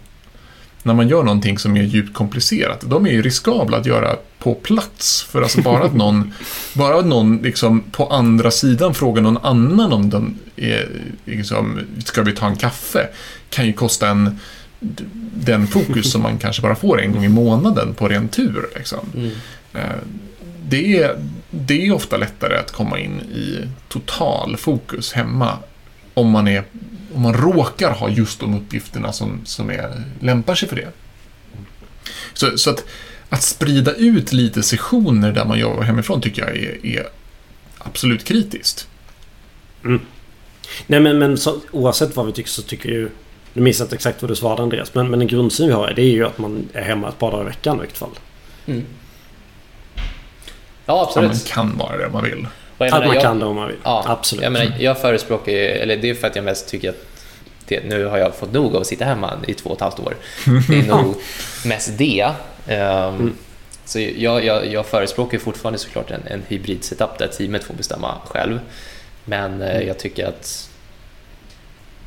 [0.82, 4.54] när man gör någonting som är djupt komplicerat, de är ju riskabla att göra på
[4.54, 5.22] plats.
[5.22, 6.32] För alltså bara att någon,
[6.74, 10.88] bara att någon liksom på andra sidan frågar någon annan om de är,
[11.24, 13.08] liksom, ska vi ta en kaffe,
[13.50, 14.38] kan ju kosta en
[15.34, 18.66] den fokus som man kanske bara får en gång i månaden på ren tur.
[18.76, 19.06] Liksom.
[19.14, 19.30] Mm.
[19.74, 19.96] Eh,
[20.68, 21.18] det, är,
[21.50, 25.58] det är ofta lättare att komma in i total fokus hemma
[26.14, 26.64] om man, är,
[27.14, 30.88] om man råkar ha just de uppgifterna som, som är, lämpar sig för det.
[32.32, 32.84] Så, så att,
[33.28, 37.06] att sprida ut lite sessioner där man jobbar hemifrån tycker jag är, är
[37.78, 38.88] absolut kritiskt.
[39.84, 40.00] Mm.
[40.86, 43.08] Nej men, men så, oavsett vad vi tycker så tycker ju
[43.54, 44.94] nu minns jag inte exakt vad du svarade Andreas.
[44.94, 47.30] Men, men en grundsyn vi har det är ju att man är hemma ett par
[47.30, 48.10] dagar i veckan i vilket fall.
[48.66, 48.84] Mm.
[50.86, 51.30] Ja, absolut.
[51.30, 52.46] Ja, man kan vara det om man vill.
[52.78, 53.76] att man jag, kan det om man vill.
[53.82, 54.42] Ja, absolut.
[54.42, 57.06] Jag, menar, jag förespråkar ju, eller det är för att jag mest tycker att
[57.66, 60.00] det, nu har jag fått nog av att sitta hemma i två och ett halvt
[60.00, 60.16] år.
[60.68, 61.14] Det är nog
[61.64, 62.26] mest det.
[62.68, 63.34] Um, mm.
[63.84, 68.14] Så jag, jag, jag förespråkar fortfarande såklart en, en hybrid setup där teamet får bestämma
[68.26, 68.60] själv.
[69.24, 69.88] Men eh, mm.
[69.88, 70.70] jag tycker att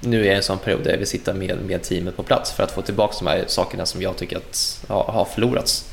[0.01, 2.51] nu är det en sån period där jag vill sitta med, med teamet på plats
[2.51, 5.85] för att få tillbaka de här sakerna som jag tycker att har, har förlorats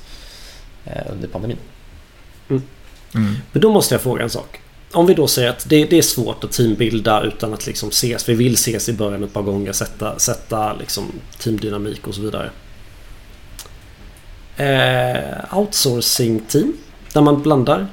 [0.85, 1.59] eh, under pandemin.
[2.49, 2.63] Mm.
[3.15, 3.35] Mm.
[3.53, 4.61] Men då måste jag fråga en sak.
[4.93, 8.29] Om vi då säger att det, det, är svårt att teambilda utan att liksom ses.
[8.29, 12.51] Vi vill ses i början ett par gånger, sätta, sätta liksom teamdynamik och så vidare.
[14.57, 16.73] Eh, outsourcing-team
[17.13, 17.87] där man blandar.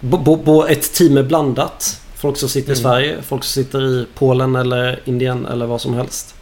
[0.00, 2.00] Bo, bo, ett team är blandat.
[2.20, 2.82] Folk som sitter i mm.
[2.82, 6.34] Sverige, folk som sitter i Polen eller Indien eller vad som helst.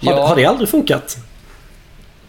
[0.00, 0.26] Har, ja.
[0.26, 1.16] har det aldrig funkat?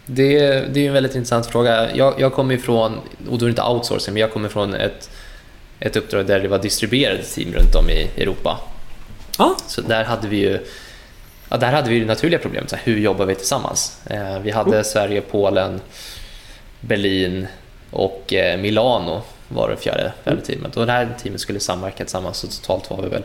[0.06, 0.38] Det,
[0.74, 1.96] det är en väldigt intressant fråga.
[1.96, 2.92] Jag, jag kommer ifrån,
[3.30, 5.10] och då är det inte outsourcing, men jag kommer från ett,
[5.80, 8.60] ett uppdrag där det var distribuerade team runt om i Europa.
[9.38, 9.50] Ah.
[9.66, 10.58] Så där hade vi ju
[11.48, 13.98] ja, där hade vi det naturliga problemet, så här, hur jobbar vi tillsammans?
[14.06, 14.84] Eh, vi hade mm.
[14.84, 15.80] Sverige, Polen,
[16.80, 17.46] Berlin
[17.90, 20.44] och eh, Milano var det fjärde, fjärde mm.
[20.44, 20.76] teamet.
[20.76, 23.22] Och det här teamet skulle samverka tillsammans så totalt var vi väl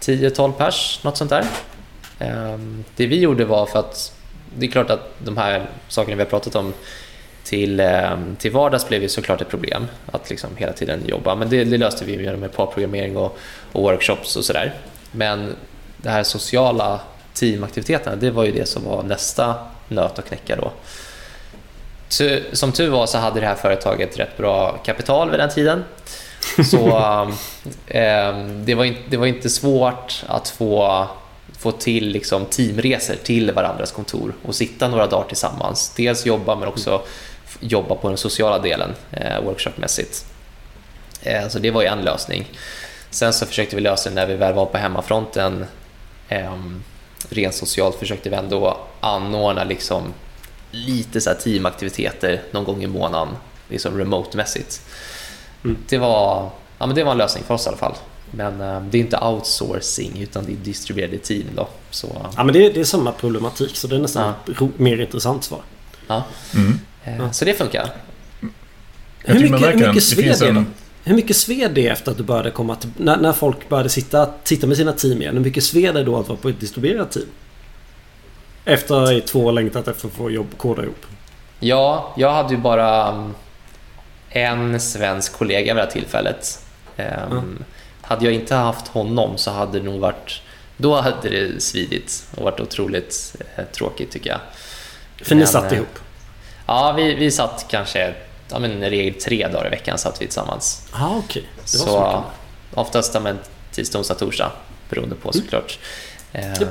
[0.00, 1.44] 10-12 pers, något sånt där.
[2.18, 4.12] Ehm, det vi gjorde var för att
[4.58, 6.72] det är klart att de här sakerna vi har pratat om
[7.44, 11.48] till, ehm, till vardags blev ju såklart ett problem att liksom hela tiden jobba, men
[11.48, 13.38] det, det löste vi med parprogrammering och,
[13.72, 14.74] och workshops och sådär.
[15.12, 15.56] Men
[15.96, 17.00] det här sociala
[17.34, 19.54] teamaktiviteterna, det var ju det som var nästa
[19.88, 20.72] nöt att knäcka då
[22.52, 25.84] som tur var så hade det här företaget rätt bra kapital vid den tiden.
[26.70, 26.88] Så
[27.86, 31.06] eh, det, var inte, det var inte svårt att få,
[31.58, 35.92] få till liksom, teamresor till varandras kontor och sitta några dagar tillsammans.
[35.96, 37.02] Dels jobba men också
[37.60, 40.26] jobba på den sociala delen eh, workshopmässigt.
[41.22, 42.50] Eh, så det var ju en lösning.
[43.10, 45.66] Sen så försökte vi lösa det när vi väl var på hemmafronten.
[46.28, 46.54] Eh,
[47.28, 50.02] rent socialt försökte vi ändå anordna liksom
[50.74, 53.34] lite så teamaktiviteter någon gång i månaden,
[53.68, 54.80] liksom remote-mässigt.
[55.64, 55.76] Mm.
[55.88, 57.94] Det, var, ja, men det var en lösning för oss i alla fall.
[58.30, 61.44] Men uh, det är inte outsourcing utan det är distribuerade team.
[61.56, 62.26] Då, så.
[62.36, 64.68] Ja, men det är, det är samma problematik så det är nästan ja.
[64.76, 65.60] mer intressant svar.
[66.06, 66.24] Ja.
[66.54, 67.20] Mm.
[67.20, 67.90] Uh, så det funkar.
[69.18, 70.64] Hur mycket, hur mycket sved är det?
[71.04, 74.30] Hur mycket sved det efter att du började komma till, när, när folk började sitta,
[74.44, 75.36] sitta med sina team igen?
[75.36, 77.26] Hur mycket sved är då att vara på ett distribuerat team?
[78.64, 81.06] Efter två år längtat efter att få jobb koda ihop.
[81.60, 83.34] Ja, jag hade ju bara um,
[84.30, 86.60] en svensk kollega vid det här tillfället.
[86.96, 87.64] Mm.
[88.02, 90.42] Hade jag inte haft honom så hade det nog varit...
[90.76, 94.40] Då hade det svidit och varit otroligt eh, tråkigt tycker jag.
[95.26, 95.98] För ni satt eh, ihop?
[96.66, 98.14] Ja, vi, vi satt kanske
[98.50, 100.88] ja, men regel tre dagar i veckan satt vi tillsammans.
[100.92, 101.42] Ah, okay.
[101.64, 102.24] så, så
[102.74, 103.38] oftast ja, men,
[103.72, 104.52] tisdag, onsdag, torsdag
[104.88, 105.44] beroende på mm.
[105.44, 105.78] såklart.
[106.32, 106.62] Mm.
[106.62, 106.68] Yep.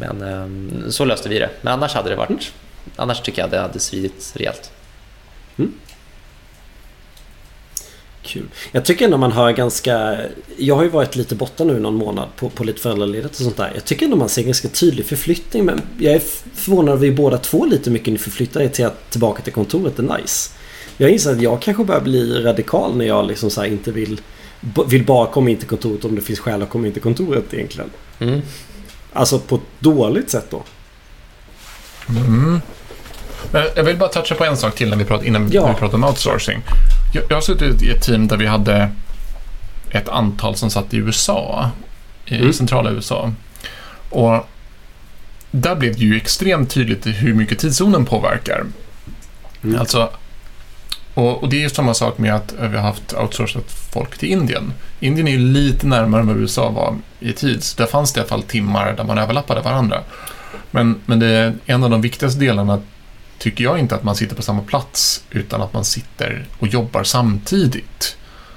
[0.00, 1.50] Men ehm, så löste vi det.
[1.60, 2.30] Men annars hade det varit...
[2.30, 2.42] Mm.
[2.96, 4.70] Annars tycker jag det hade svidit rejält.
[5.56, 5.72] Mm.
[8.22, 8.46] Kul.
[8.72, 10.18] Jag tycker ändå man hör ganska...
[10.56, 13.56] Jag har ju varit lite borta nu någon månad på, på lite föräldraledighet och sånt
[13.56, 13.70] där.
[13.74, 15.64] Jag tycker ändå man ser ganska tydlig förflyttning.
[15.64, 16.22] Men jag är
[16.54, 19.52] förvånad över att vi båda två lite mycket ni förflyttar er till att tillbaka till
[19.52, 20.50] kontoret är nice.
[20.96, 24.20] Jag inser att jag kanske börjar bli radikal när jag liksom så inte vill...
[24.88, 27.54] Vill bara komma in till kontoret om det finns skäl att komma in till kontoret
[27.54, 27.90] egentligen.
[28.18, 28.40] Mm.
[29.12, 30.62] Alltså på ett dåligt sätt då.
[32.08, 32.60] Mm.
[33.52, 35.68] Men jag vill bara toucha på en sak till när vi pratar, innan ja.
[35.68, 36.62] vi pratar om outsourcing.
[37.14, 38.90] Jag, jag har suttit i ett team där vi hade
[39.90, 41.70] ett antal som satt i USA,
[42.26, 42.52] i mm.
[42.52, 43.32] centrala USA.
[44.10, 44.48] Och
[45.50, 48.64] där blev det ju extremt tydligt hur mycket tidszonen påverkar.
[49.64, 49.80] Mm.
[49.80, 50.10] Alltså,
[51.14, 54.28] och, och, det är ju samma sak med att vi har haft outsourcat folk till
[54.28, 54.72] Indien.
[55.00, 58.18] Indien är ju lite närmare än vad USA var i tid, så där fanns det
[58.18, 60.00] i alla fall timmar där man överlappade varandra.
[60.70, 62.80] Men, men det är en av de viktigaste delarna
[63.38, 67.04] tycker jag inte att man sitter på samma plats utan att man sitter och jobbar
[67.04, 68.16] samtidigt.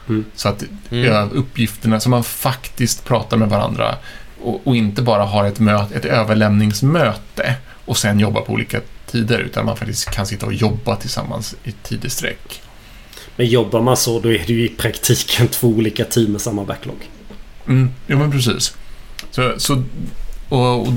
[0.09, 0.25] Mm.
[0.35, 1.29] Så att Mm.
[1.31, 3.95] uppgifterna, så man faktiskt pratar med varandra
[4.43, 8.79] och, och inte bara har ett, möte, ett överlämningsmöte och sen jobbar på olika
[9.13, 12.61] tider utan man faktiskt kan sitta och jobba tillsammans i tid i sträck.
[13.35, 16.63] Men jobbar man så då är det ju i praktiken två olika team med samma
[16.63, 17.09] backlog.
[17.67, 18.75] Mm, jo men precis.
[19.31, 19.83] Så, så,
[20.49, 20.87] och, och,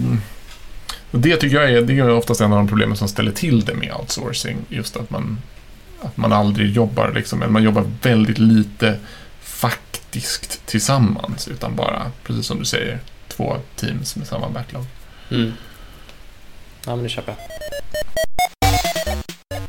[1.11, 3.65] och det tycker jag är, det är oftast en av de problemen som ställer till
[3.65, 4.57] det med outsourcing.
[4.69, 5.39] Just att man,
[6.03, 8.99] att man aldrig jobbar, liksom, eller man jobbar väldigt lite
[9.41, 11.49] faktiskt tillsammans.
[11.49, 12.99] Utan bara, precis som du säger,
[13.29, 14.85] två teams med samma backlog.
[15.31, 15.53] Mm.
[16.87, 17.76] Ja, men det köper jag.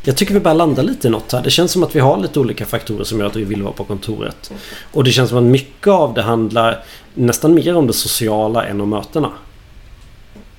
[0.08, 1.42] Jag tycker vi börjar landa lite i något här.
[1.42, 3.74] Det känns som att vi har lite olika faktorer som gör att vi vill vara
[3.74, 4.52] på kontoret.
[4.92, 8.82] Och det känns som att mycket av det handlar nästan mer om det sociala än
[8.82, 9.32] om mötena.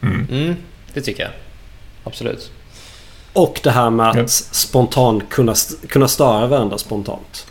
[0.00, 0.26] Mm.
[0.30, 0.56] Mm,
[0.94, 1.32] det tycker jag.
[2.04, 2.50] Absolut.
[3.32, 4.28] Och det här med att Ja.
[4.28, 5.54] spontant kunna,
[5.88, 7.46] kunna störa varandra spontant.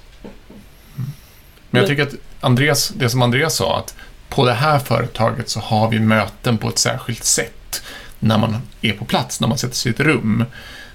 [1.69, 3.95] Men jag tycker att Andreas, det som Andreas sa, att
[4.29, 7.81] på det här företaget så har vi möten på ett särskilt sätt
[8.19, 10.45] när man är på plats, när man sätter sig i ett rum.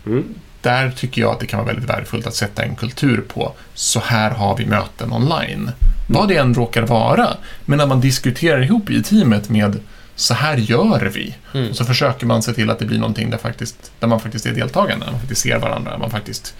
[0.06, 0.34] Mm.
[0.62, 3.52] Där tycker jag att det kan vara väldigt värdefullt att sätta en kultur på.
[3.74, 5.70] Så här har vi möten online.
[6.08, 7.36] Vad det än råkar vara.
[7.64, 9.80] Men när man diskuterar ihop i teamet med
[10.16, 11.34] så här gör vi.
[11.54, 11.70] Mm.
[11.70, 14.46] Och så försöker man se till att det blir någonting där, faktiskt, där man faktiskt
[14.46, 16.54] är deltagande, man faktiskt ser varandra, man faktiskt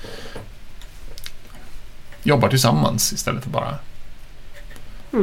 [2.23, 3.79] jobbar tillsammans istället för bara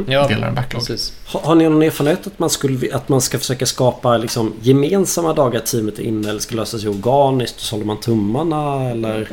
[0.06, 0.86] Ja, delar en backlog.
[0.86, 1.12] precis.
[1.26, 5.32] Har, har ni någon erfarenhet att man, skulle, att man ska försöka skapa liksom gemensamma
[5.32, 7.54] dagar teamet är inne eller ska lösa sig organiskt?
[7.54, 9.28] Och så håller man tummarna eller?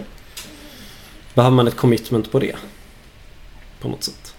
[1.33, 2.55] Behöver man ett commitment på det?
[3.81, 4.33] På något sätt.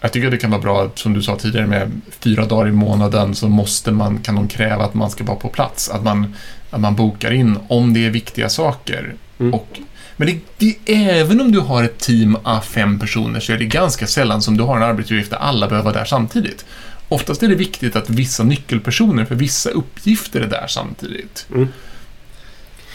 [0.00, 2.72] Jag tycker att det kan vara bra, som du sa tidigare, med fyra dagar i
[2.72, 5.90] månaden så måste man, kan de kräva att man ska vara på plats.
[5.90, 6.34] Att man,
[6.70, 9.14] att man bokar in om det är viktiga saker.
[9.40, 9.54] Mm.
[9.54, 9.78] Och,
[10.16, 13.64] men det, det, även om du har ett team av fem personer så är det
[13.64, 16.64] ganska sällan som du har en arbetsuppgift där alla behöver vara där samtidigt.
[17.08, 21.46] Oftast är det viktigt att vissa nyckelpersoner för vissa uppgifter är där samtidigt.
[21.54, 21.68] Mm.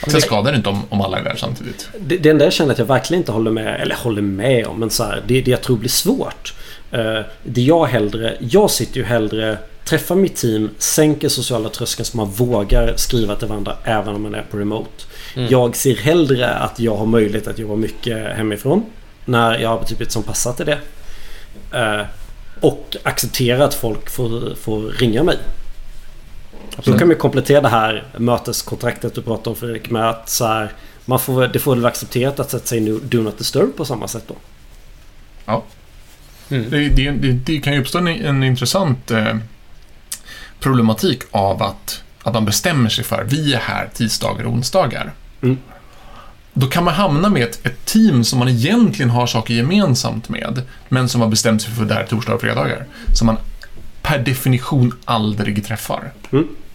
[0.08, 1.89] Sen skadar det inte om, om alla är där samtidigt.
[1.99, 4.79] Det, det enda jag känner att jag verkligen inte håller med, eller håller med om,
[4.79, 6.53] men så här, det, det jag tror blir svårt.
[6.91, 12.17] Eh, det jag hellre, jag sitter ju hellre, träffar mitt team, sänker sociala tröskeln så
[12.17, 15.03] man vågar skriva till varandra även om man är på remote.
[15.36, 15.52] Mm.
[15.52, 18.86] Jag ser hellre att jag har möjlighet att jobba mycket hemifrån.
[19.26, 20.80] När jag har typ som passar till det.
[21.71, 22.06] Eh,
[22.60, 25.38] och acceptera att folk får, får ringa mig.
[26.84, 30.71] Då kan vi komplettera det här möteskontraktet du pratade om Fredrik med att så här,
[31.06, 33.86] man får, det får väl vara accepterat att sätta sig i Do Not Disturb på
[33.86, 34.36] samma sätt då.
[36.50, 36.69] Mm.
[36.69, 39.36] Det, det, det, det kan ju uppstå en, en intressant eh,
[40.60, 45.13] problematik av att, att man bestämmer sig för vi är här tisdagar och onsdagar.
[45.45, 45.58] Mm.
[46.53, 50.62] Då kan man hamna med ett, ett team som man egentligen har saker gemensamt med,
[50.89, 52.86] men som har bestämt sig för vara där torsdagar och fredagar.
[53.13, 53.38] Som man
[54.01, 56.12] per definition aldrig träffar.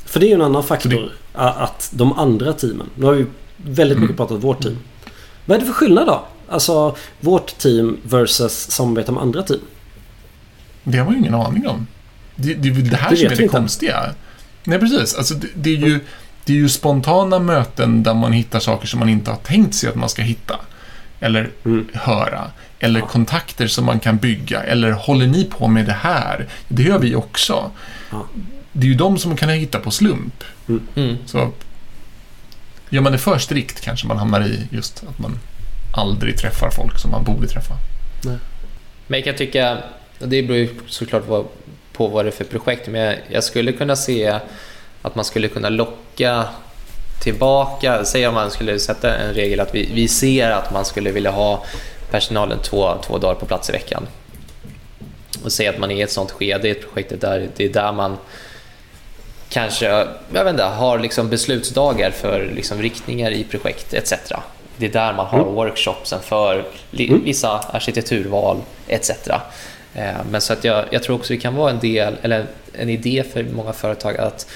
[0.04, 1.12] För det är ju en annan faktor.
[1.34, 2.86] A- Att de andra teamen.
[2.94, 4.16] Nu har vi väldigt mycket Mm.
[4.16, 4.78] pratat vårt team.
[5.44, 6.24] Vad är det för skillnad då?
[6.48, 9.60] Alltså vårt team versus samarbete med andra team.
[10.84, 11.86] Det har man ju ingen aning om.
[12.36, 14.14] Det, det det här Det som är det konstiga.
[14.64, 15.14] Nej, precis.
[15.14, 16.00] Alltså, det, det, är ju,
[16.44, 19.88] det är ju spontana möten där man hittar saker som man inte har tänkt sig
[19.88, 20.56] att man ska hitta.
[21.20, 21.88] Eller Mm.
[21.94, 22.50] höra.
[22.78, 23.06] Eller Ja.
[23.06, 24.62] kontakter som man kan bygga.
[24.62, 26.46] Eller håller ni på med det här?
[26.68, 27.70] Det gör vi också.
[28.10, 28.26] Ja.
[28.72, 30.44] Det är ju de som man kan hitta på slump.
[30.96, 31.16] Mm.
[31.26, 31.52] Så
[32.90, 35.38] gör man det för strikt kanske man hamnar i just att man
[35.96, 37.74] aldrig träffar folk som man borde träffa.
[39.06, 39.78] Men jag kan tycka,
[40.18, 41.46] det beror ju såklart på,
[41.92, 44.38] på vad det är för projekt, men jag, jag skulle kunna se
[45.02, 46.44] att man skulle kunna locka
[47.22, 51.10] tillbaka, säg om man skulle sätta en regel att vi, vi ser att man skulle
[51.10, 51.64] vilja ha
[52.10, 54.06] personalen två, två dagar på plats i veckan.
[55.44, 57.68] Och säga att man är i ett sånt skede i ett projekt där det är
[57.68, 58.16] där man
[59.48, 64.12] kanske jag vet inte, har liksom beslutsdagar för liksom riktningar i projekt etc.
[64.76, 65.54] Det är där man har Mm.
[65.54, 66.64] workshopsen för
[66.98, 67.24] Mm.
[67.24, 68.56] vissa arkitekturval
[68.88, 69.10] etc.
[69.94, 72.88] Eh, Men så att jag, jag tror också det kan vara en del, eller en
[72.88, 74.46] idé för många företag att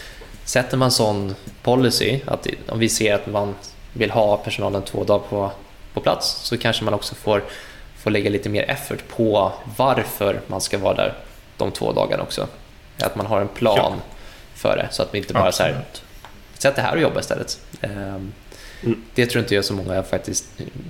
[0.45, 3.55] sätter man sån policy, att om vi ser att man
[3.93, 5.51] vill ha personalen två dagar på,
[5.95, 7.45] på plats så kanske man också får,
[7.99, 11.15] får lägga lite mer effort på varför man ska vara där
[11.57, 12.47] de två dagarna också.
[12.99, 14.01] Att man har en plan
[14.55, 16.03] för det så att vi inte bara så här, Absolut.
[16.59, 17.61] sätt det här och jobba istället.
[17.81, 18.33] Ehm,
[18.85, 19.03] Mm.
[19.15, 20.45] Det tror inte jag så många faktiskt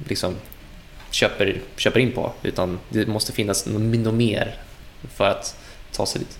[0.08, 0.34] liksom
[1.10, 4.56] köper, köper in på utan det måste finnas något mer
[5.14, 5.56] för att
[5.92, 6.38] ta sig dit.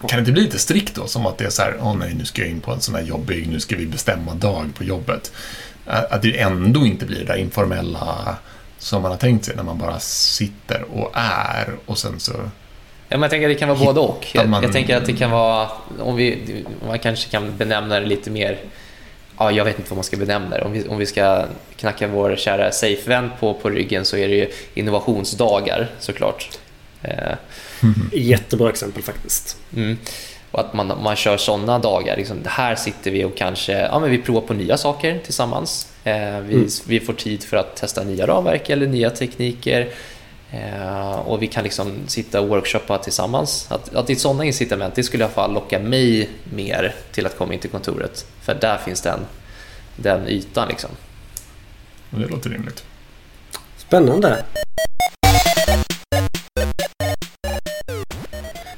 [0.00, 1.06] Kan det inte bli lite strikt då?
[1.06, 2.94] Som att det är så här, åh nej, nu ska jag in på en sån
[2.94, 5.32] här jobbig, nu ska vi bestämma dag på jobbet.
[5.86, 8.36] Att det ändå inte blir det där informella
[8.78, 12.32] som man har tänkt sig när man bara sitter och är och sen så...
[13.08, 14.26] Ja, men jag tänker att det kan vara både och.
[14.32, 15.68] Jag, jag tänker att det kan vara,
[15.98, 18.58] om vi, man kanske kan benämna det lite mer,
[19.38, 20.62] ja, jag vet inte vad man ska benämna det.
[20.62, 21.44] Om vi, om vi ska
[21.76, 26.58] knacka vår kära safe-vän på, på ryggen så är det ju innovationsdagar såklart.
[27.02, 27.36] Eh,
[28.12, 29.56] Jättebra exempel faktiskt.
[29.76, 29.98] Mm.
[30.50, 32.16] Och att man, man kör sådana dagar.
[32.16, 35.88] Liksom, här sitter vi och kanske ja, men vi provar på nya saker tillsammans.
[36.04, 36.68] Eh, vi, Mm.
[36.86, 39.88] vi får tid för att testa nya ramverk eller nya tekniker.
[40.50, 43.66] Eh, och vi kan liksom sitta och workshoppa tillsammans.
[43.70, 47.26] Att, att det är sådana incitament, det skulle i alla fall locka mig mer till
[47.26, 48.26] att komma in till kontoret.
[48.40, 49.20] För där finns den,
[49.96, 50.90] den ytan liksom.
[52.10, 52.84] Det låter rimligt.
[53.76, 54.44] Spännande.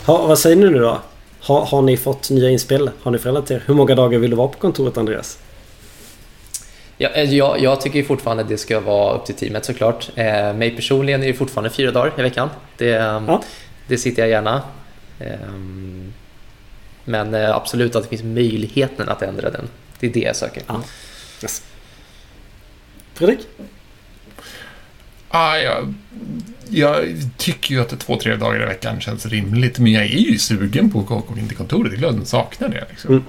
[0.07, 1.01] Ha, vad säger ni nu då?
[1.41, 2.91] Ha, har ni fått nya inspel?
[3.03, 3.63] Har ni förändrat er?
[3.67, 5.39] Hur många dagar vill du vara på kontoret Andreas?
[6.99, 10.11] Ja, eh, jag, jag tycker fortfarande att det ska vara upp till teamet såklart.
[10.15, 12.49] Eh, mig personligen är det fortfarande fyra dagar i veckan.
[12.79, 13.43] Det, Ja.
[13.87, 14.63] det sitter jag gärna.
[15.21, 16.13] Ehm,
[17.05, 19.69] men eh, absolut att det finns möjligheten att ändra den.
[20.01, 20.63] Det är det jag söker.
[21.43, 21.63] Yes.
[23.15, 23.41] Fredrik?
[25.29, 25.95] Ah, jag,
[26.71, 27.05] jag
[27.37, 30.91] tycker ju att två, tre dagar i veckan känns rimligt, men jag är ju sugen
[30.91, 31.91] på att gå in till kontoret.
[31.91, 32.87] Det är klart jag saknar det.
[32.91, 33.11] Liksom.
[33.11, 33.25] Mm.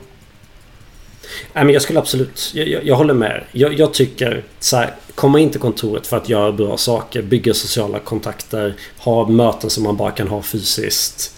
[1.54, 2.52] Nej, men jag skulle absolut...
[2.54, 3.44] Jag, jag, jag håller med.
[3.52, 7.54] Jag, jag tycker så här, komma in till kontoret för att göra bra saker, bygga
[7.54, 11.36] sociala kontakter, ha möten som man bara kan ha fysiskt.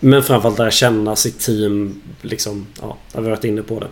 [0.00, 2.02] Men framförallt lära känna sitt team.
[2.22, 3.88] Liksom, ja, jag har varit inne på det.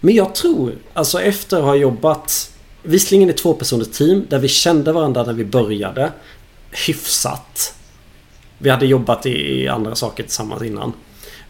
[0.00, 2.53] Men jag tror, alltså efter att ha jobbat
[2.86, 6.12] Visserligen i två personers team där vi kände varandra när vi började
[6.86, 7.74] hyfsat.
[8.58, 10.92] Vi hade jobbat i, andra saker tillsammans innan.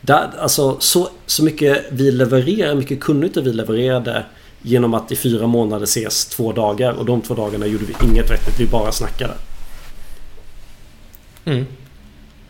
[0.01, 4.25] Där, alltså, så, så mycket vi levererar, mycket kunnigt vi levererade
[4.63, 8.31] genom att i fyra månader ses två dagar och de två dagarna gjorde vi inget
[8.31, 9.35] vettigt, vi bara snackade.
[11.45, 11.67] Mm.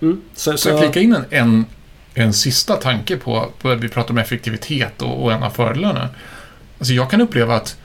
[0.00, 0.20] Mm.
[0.34, 1.66] Så, Så jag flika in en, en,
[2.14, 6.08] en sista tanke på, på vi pratar om effektivitet och, och en av fördelarna.
[6.78, 7.76] Alltså jag kan uppleva att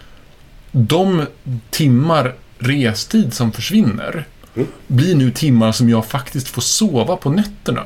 [0.71, 1.25] de
[1.69, 4.67] timmar restid som försvinner Mm.
[4.87, 7.83] blir nu timmar som jag faktiskt får sova på nätterna.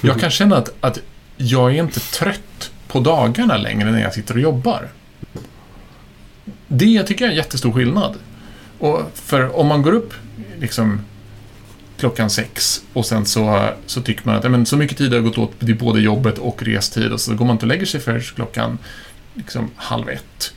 [0.00, 0.98] Jag kan känna att, att
[1.36, 4.88] jag är inte trött på dagarna längre när jag sitter och jobbar.
[6.68, 8.16] Det tycker jag är en jättestor skillnad.
[8.78, 10.14] Och för om man går upp
[10.58, 11.00] liksom
[11.96, 15.38] klockan sex och sen så, så tycker man att men, så mycket tid har gått
[15.38, 18.20] åt till både jobbet och restid och så går man inte och lägger sig förrän
[18.20, 18.78] klockan
[19.34, 20.52] liksom, halv ett.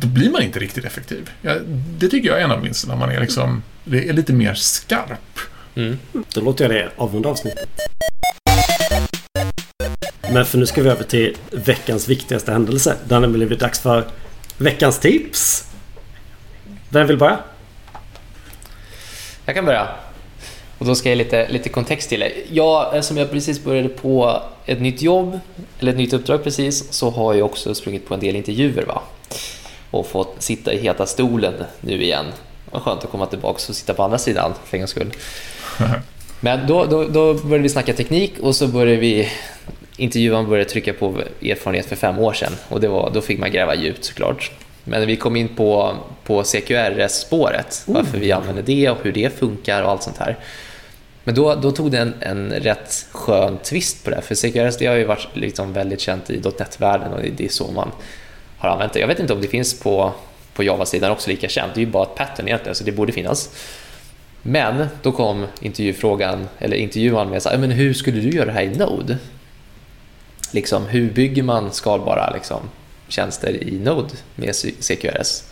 [0.00, 1.30] Då blir man inte riktigt effektiv.
[1.42, 1.54] Ja,
[1.98, 2.96] det tycker jag är en av vinsterna.
[2.96, 5.38] Man är, liksom, det är lite mer skarp.
[5.74, 5.98] Mm.
[6.34, 7.68] Då låter jag det avrunda avsnittet.
[10.32, 12.96] Men för nu ska vi över till veckans viktigaste händelse.
[13.08, 14.08] Det blivit dags för
[14.58, 15.64] veckans tips.
[16.88, 17.38] Vem vill börja?
[19.46, 19.88] Jag kan börja.
[20.78, 22.32] Och då ska jag ge lite, lite kontext till det.
[22.50, 25.40] Jag, som jag precis började på ett nytt jobb,
[25.78, 28.84] eller ett nytt uppdrag precis, så har jag också sprungit på en del intervjuer.
[28.86, 29.02] Va?
[29.90, 32.26] Och fått sitta i heta stolen nu igen.
[32.70, 35.12] Vad skönt att komma tillbaka och sitta på andra sidan för en gångs skull.
[36.40, 39.28] Men då, då, då började vi snacka teknik och så började vi
[39.96, 43.50] intervjuaren började trycka på erfarenhet för fem år sedan och det var, då fick man
[43.50, 44.50] gräva djupt såklart.
[44.84, 49.82] Men vi kom in på, på CQRS-spåret, varför vi använder det och hur det funkar
[49.82, 50.36] och allt sånt här.
[51.24, 54.86] Men då, då tog det en, en rätt skön twist på det, för CQRS det
[54.86, 57.90] har ju varit liksom väldigt känt i .NET-världen och det, det är så man
[58.58, 59.00] har använt det.
[59.00, 60.12] Jag vet inte om det finns på,
[60.54, 63.12] på Java-sidan också lika känt, det är ju bara ett pattern egentligen, så det borde
[63.12, 63.50] finnas.
[64.42, 68.52] Men då kom intervjufrågan, eller intervjuaren med så här, men hur skulle du göra det
[68.52, 69.18] här i Node?
[70.50, 72.60] Liksom, hur bygger man skalbara liksom,
[73.08, 75.44] tjänster i Node med CQRS?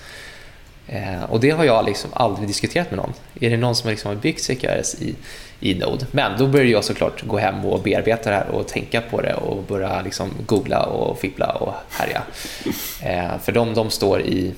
[0.89, 3.12] Eh, och det har jag liksom aldrig diskuterat med någon.
[3.41, 5.14] Är det någon som liksom har byggt CQRS i,
[5.61, 6.07] i Node?
[6.11, 9.35] Men då började jag såklart gå hem och bearbeta det här och tänka på det
[9.35, 12.22] och börja liksom googla och fippla och härja.
[13.03, 14.55] Eh, för de, de står i,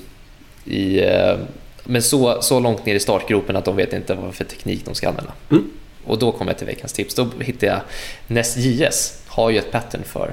[0.65, 1.37] i eh,
[1.85, 4.95] men så, så långt ner i startgropen att de vet inte vad för teknik de
[4.95, 5.33] ska använda.
[5.51, 5.71] Mm.
[6.05, 7.15] Och då kommer jag till veckans tips.
[7.15, 7.81] Då hittade jag
[8.27, 10.33] NestJS har ju ett pattern för,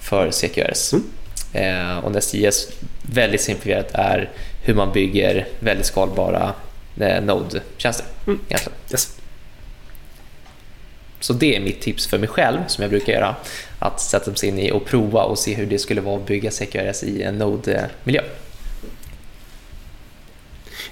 [0.00, 0.92] för CQRS.
[0.92, 1.04] Mm.
[1.52, 2.68] Eh, och NestJS,
[3.02, 4.30] väldigt simplifierat, är
[4.62, 6.54] hur man bygger väldigt skalbara
[7.00, 8.06] eh, Node-tjänster.
[8.26, 8.40] Mm.
[8.90, 9.18] Yes.
[11.20, 13.36] Så det är mitt tips för mig själv, som jag brukar göra.
[13.78, 16.50] Att sätta sig in i och prova och se hur det skulle vara att bygga
[16.50, 18.22] CQRS i en Node-miljö.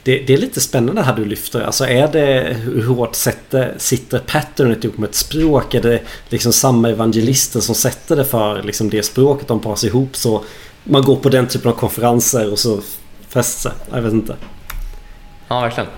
[0.02, 1.60] det, det, är lite spännande här du lyfter.
[1.60, 5.74] Alltså är det hur hårt sätter, sitter patternet ihop med ett språk?
[5.74, 10.16] Är det liksom samma evangelister som sätter det för liksom det språket de parar ihop
[10.16, 10.44] så
[10.84, 12.80] man går på den typen av konferenser och så
[13.29, 13.72] fäster sig?
[13.93, 14.37] Jag vet inte.
[15.49, 15.89] Ja, verkligen.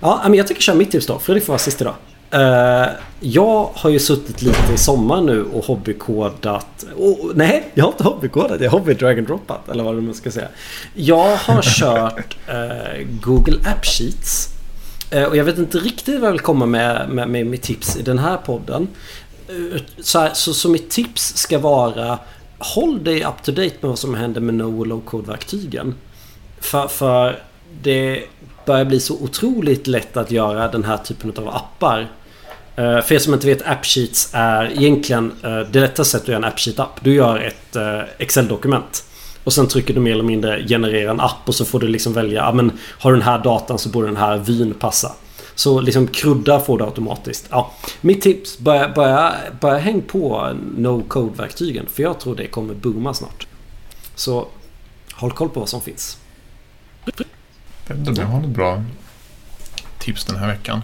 [0.00, 1.18] Ja, men jag tycker köra mitt tips då.
[1.18, 1.94] Fredrik får vara sist idag.
[2.34, 2.88] Uh,
[3.20, 6.86] jag har ju suttit lite i sommar nu och hobbykodat.
[6.96, 8.60] Oh, nej, jag har inte hobbykodat.
[8.60, 9.68] Jag har hobby drag and droppat.
[9.68, 10.48] Eller vad man ska säga.
[10.94, 14.48] Jag har kört uh, Google App Sheets.
[15.14, 17.96] Uh, och jag vet inte riktigt vad jag vill komma med, med, med, med tips
[17.96, 18.88] i den här podden.
[20.00, 22.18] Så, här, så, så mitt tips ska vara
[22.60, 25.94] Håll dig up to date med vad som händer med no och low code verktygen.
[26.60, 27.42] För, för
[27.82, 28.22] det
[28.66, 32.08] börjar bli så otroligt lätt att göra den här typen av appar.
[32.76, 36.38] Eh, för er som inte vet, AppSheets är egentligen eh, det lättaste sättet att göra
[36.38, 37.00] en AppSheet-app.
[37.00, 39.04] Du gör ett eh, Excel-dokument.
[39.44, 42.12] Och sen trycker du mer eller mindre generera en app och så får du liksom
[42.12, 45.12] välja, ja men har du den här datan så borde den här vyn passa.
[45.60, 47.46] Så liksom krudda får du automatiskt.
[47.50, 51.86] Ja, mitt tips, börja, börja, börja häng på no-code-verktygen.
[51.86, 53.46] För jag tror det kommer booma snart.
[54.14, 54.48] Så
[55.12, 56.18] håll koll på vad som finns.
[57.86, 58.84] Jag har något bra
[59.98, 60.80] tips den här veckan.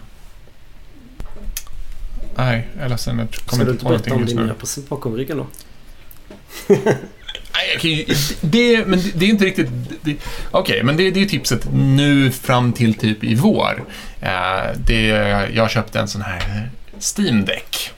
[2.35, 3.19] Nej, jag är ledsen.
[3.19, 4.05] Jag kommer inte på någonting just nu.
[4.05, 5.47] Ska du inte berätta om din nya present bakom ryggen då?
[7.85, 8.07] Nej,
[8.41, 9.69] det, men det är inte riktigt...
[10.01, 10.19] Okej,
[10.53, 13.85] okay, men det, det är tipset nu fram till typ i vår.
[14.23, 15.07] Uh, det,
[15.55, 16.71] jag köpte en sån här
[17.17, 17.91] Steam Deck.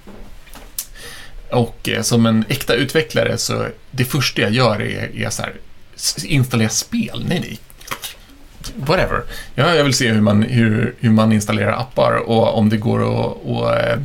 [1.50, 5.52] Och uh, som en äkta utvecklare så det första jag gör är, är så här,
[6.24, 7.24] installera spel.
[7.28, 7.58] Nej, nej,
[8.76, 9.22] whatever.
[9.54, 13.00] Ja, jag vill se hur man, hur, hur man installerar appar och om det går
[13.00, 13.98] att, eh,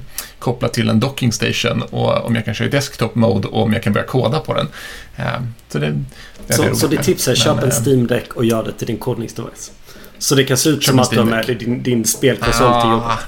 [0.44, 3.74] koppla till en docking station och om jag kan köra i desktop mode och om
[3.74, 4.68] jag kan börja koda på den.
[5.16, 6.04] Eh, så det,
[6.48, 8.88] det så, så ditt tips är köp en eh, Steam Deck och gör det till
[8.88, 9.72] din kodningsdevice?
[10.18, 12.82] Så det kan se ut som att du har med din, din spelkonsol ah.
[12.82, 13.20] till jobbet?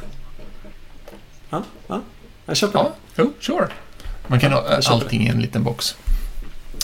[1.49, 2.01] Ja, ja.
[2.45, 2.93] Jag köper ja,
[3.23, 3.67] oh, sure.
[4.27, 5.95] Man kan ha allting i en liten box.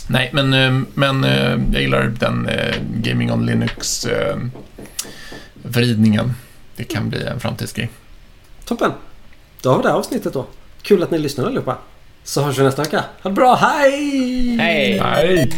[0.07, 1.23] Nej, men, eh, men
[1.73, 2.49] jag gillar den
[2.93, 6.33] Gaming on Linux-vridningen.
[6.75, 7.89] Det kan bli en framtidsgrej.
[8.65, 8.91] Toppen!
[9.61, 10.45] Då har vi det här avsnittet då.
[10.81, 11.77] Kul att ni lyssnade allihopa.
[12.23, 13.03] Så hörs vi nästa vecka.
[13.23, 14.57] Ha det bra, hej!
[14.57, 14.99] Hej!
[14.99, 15.49] hej.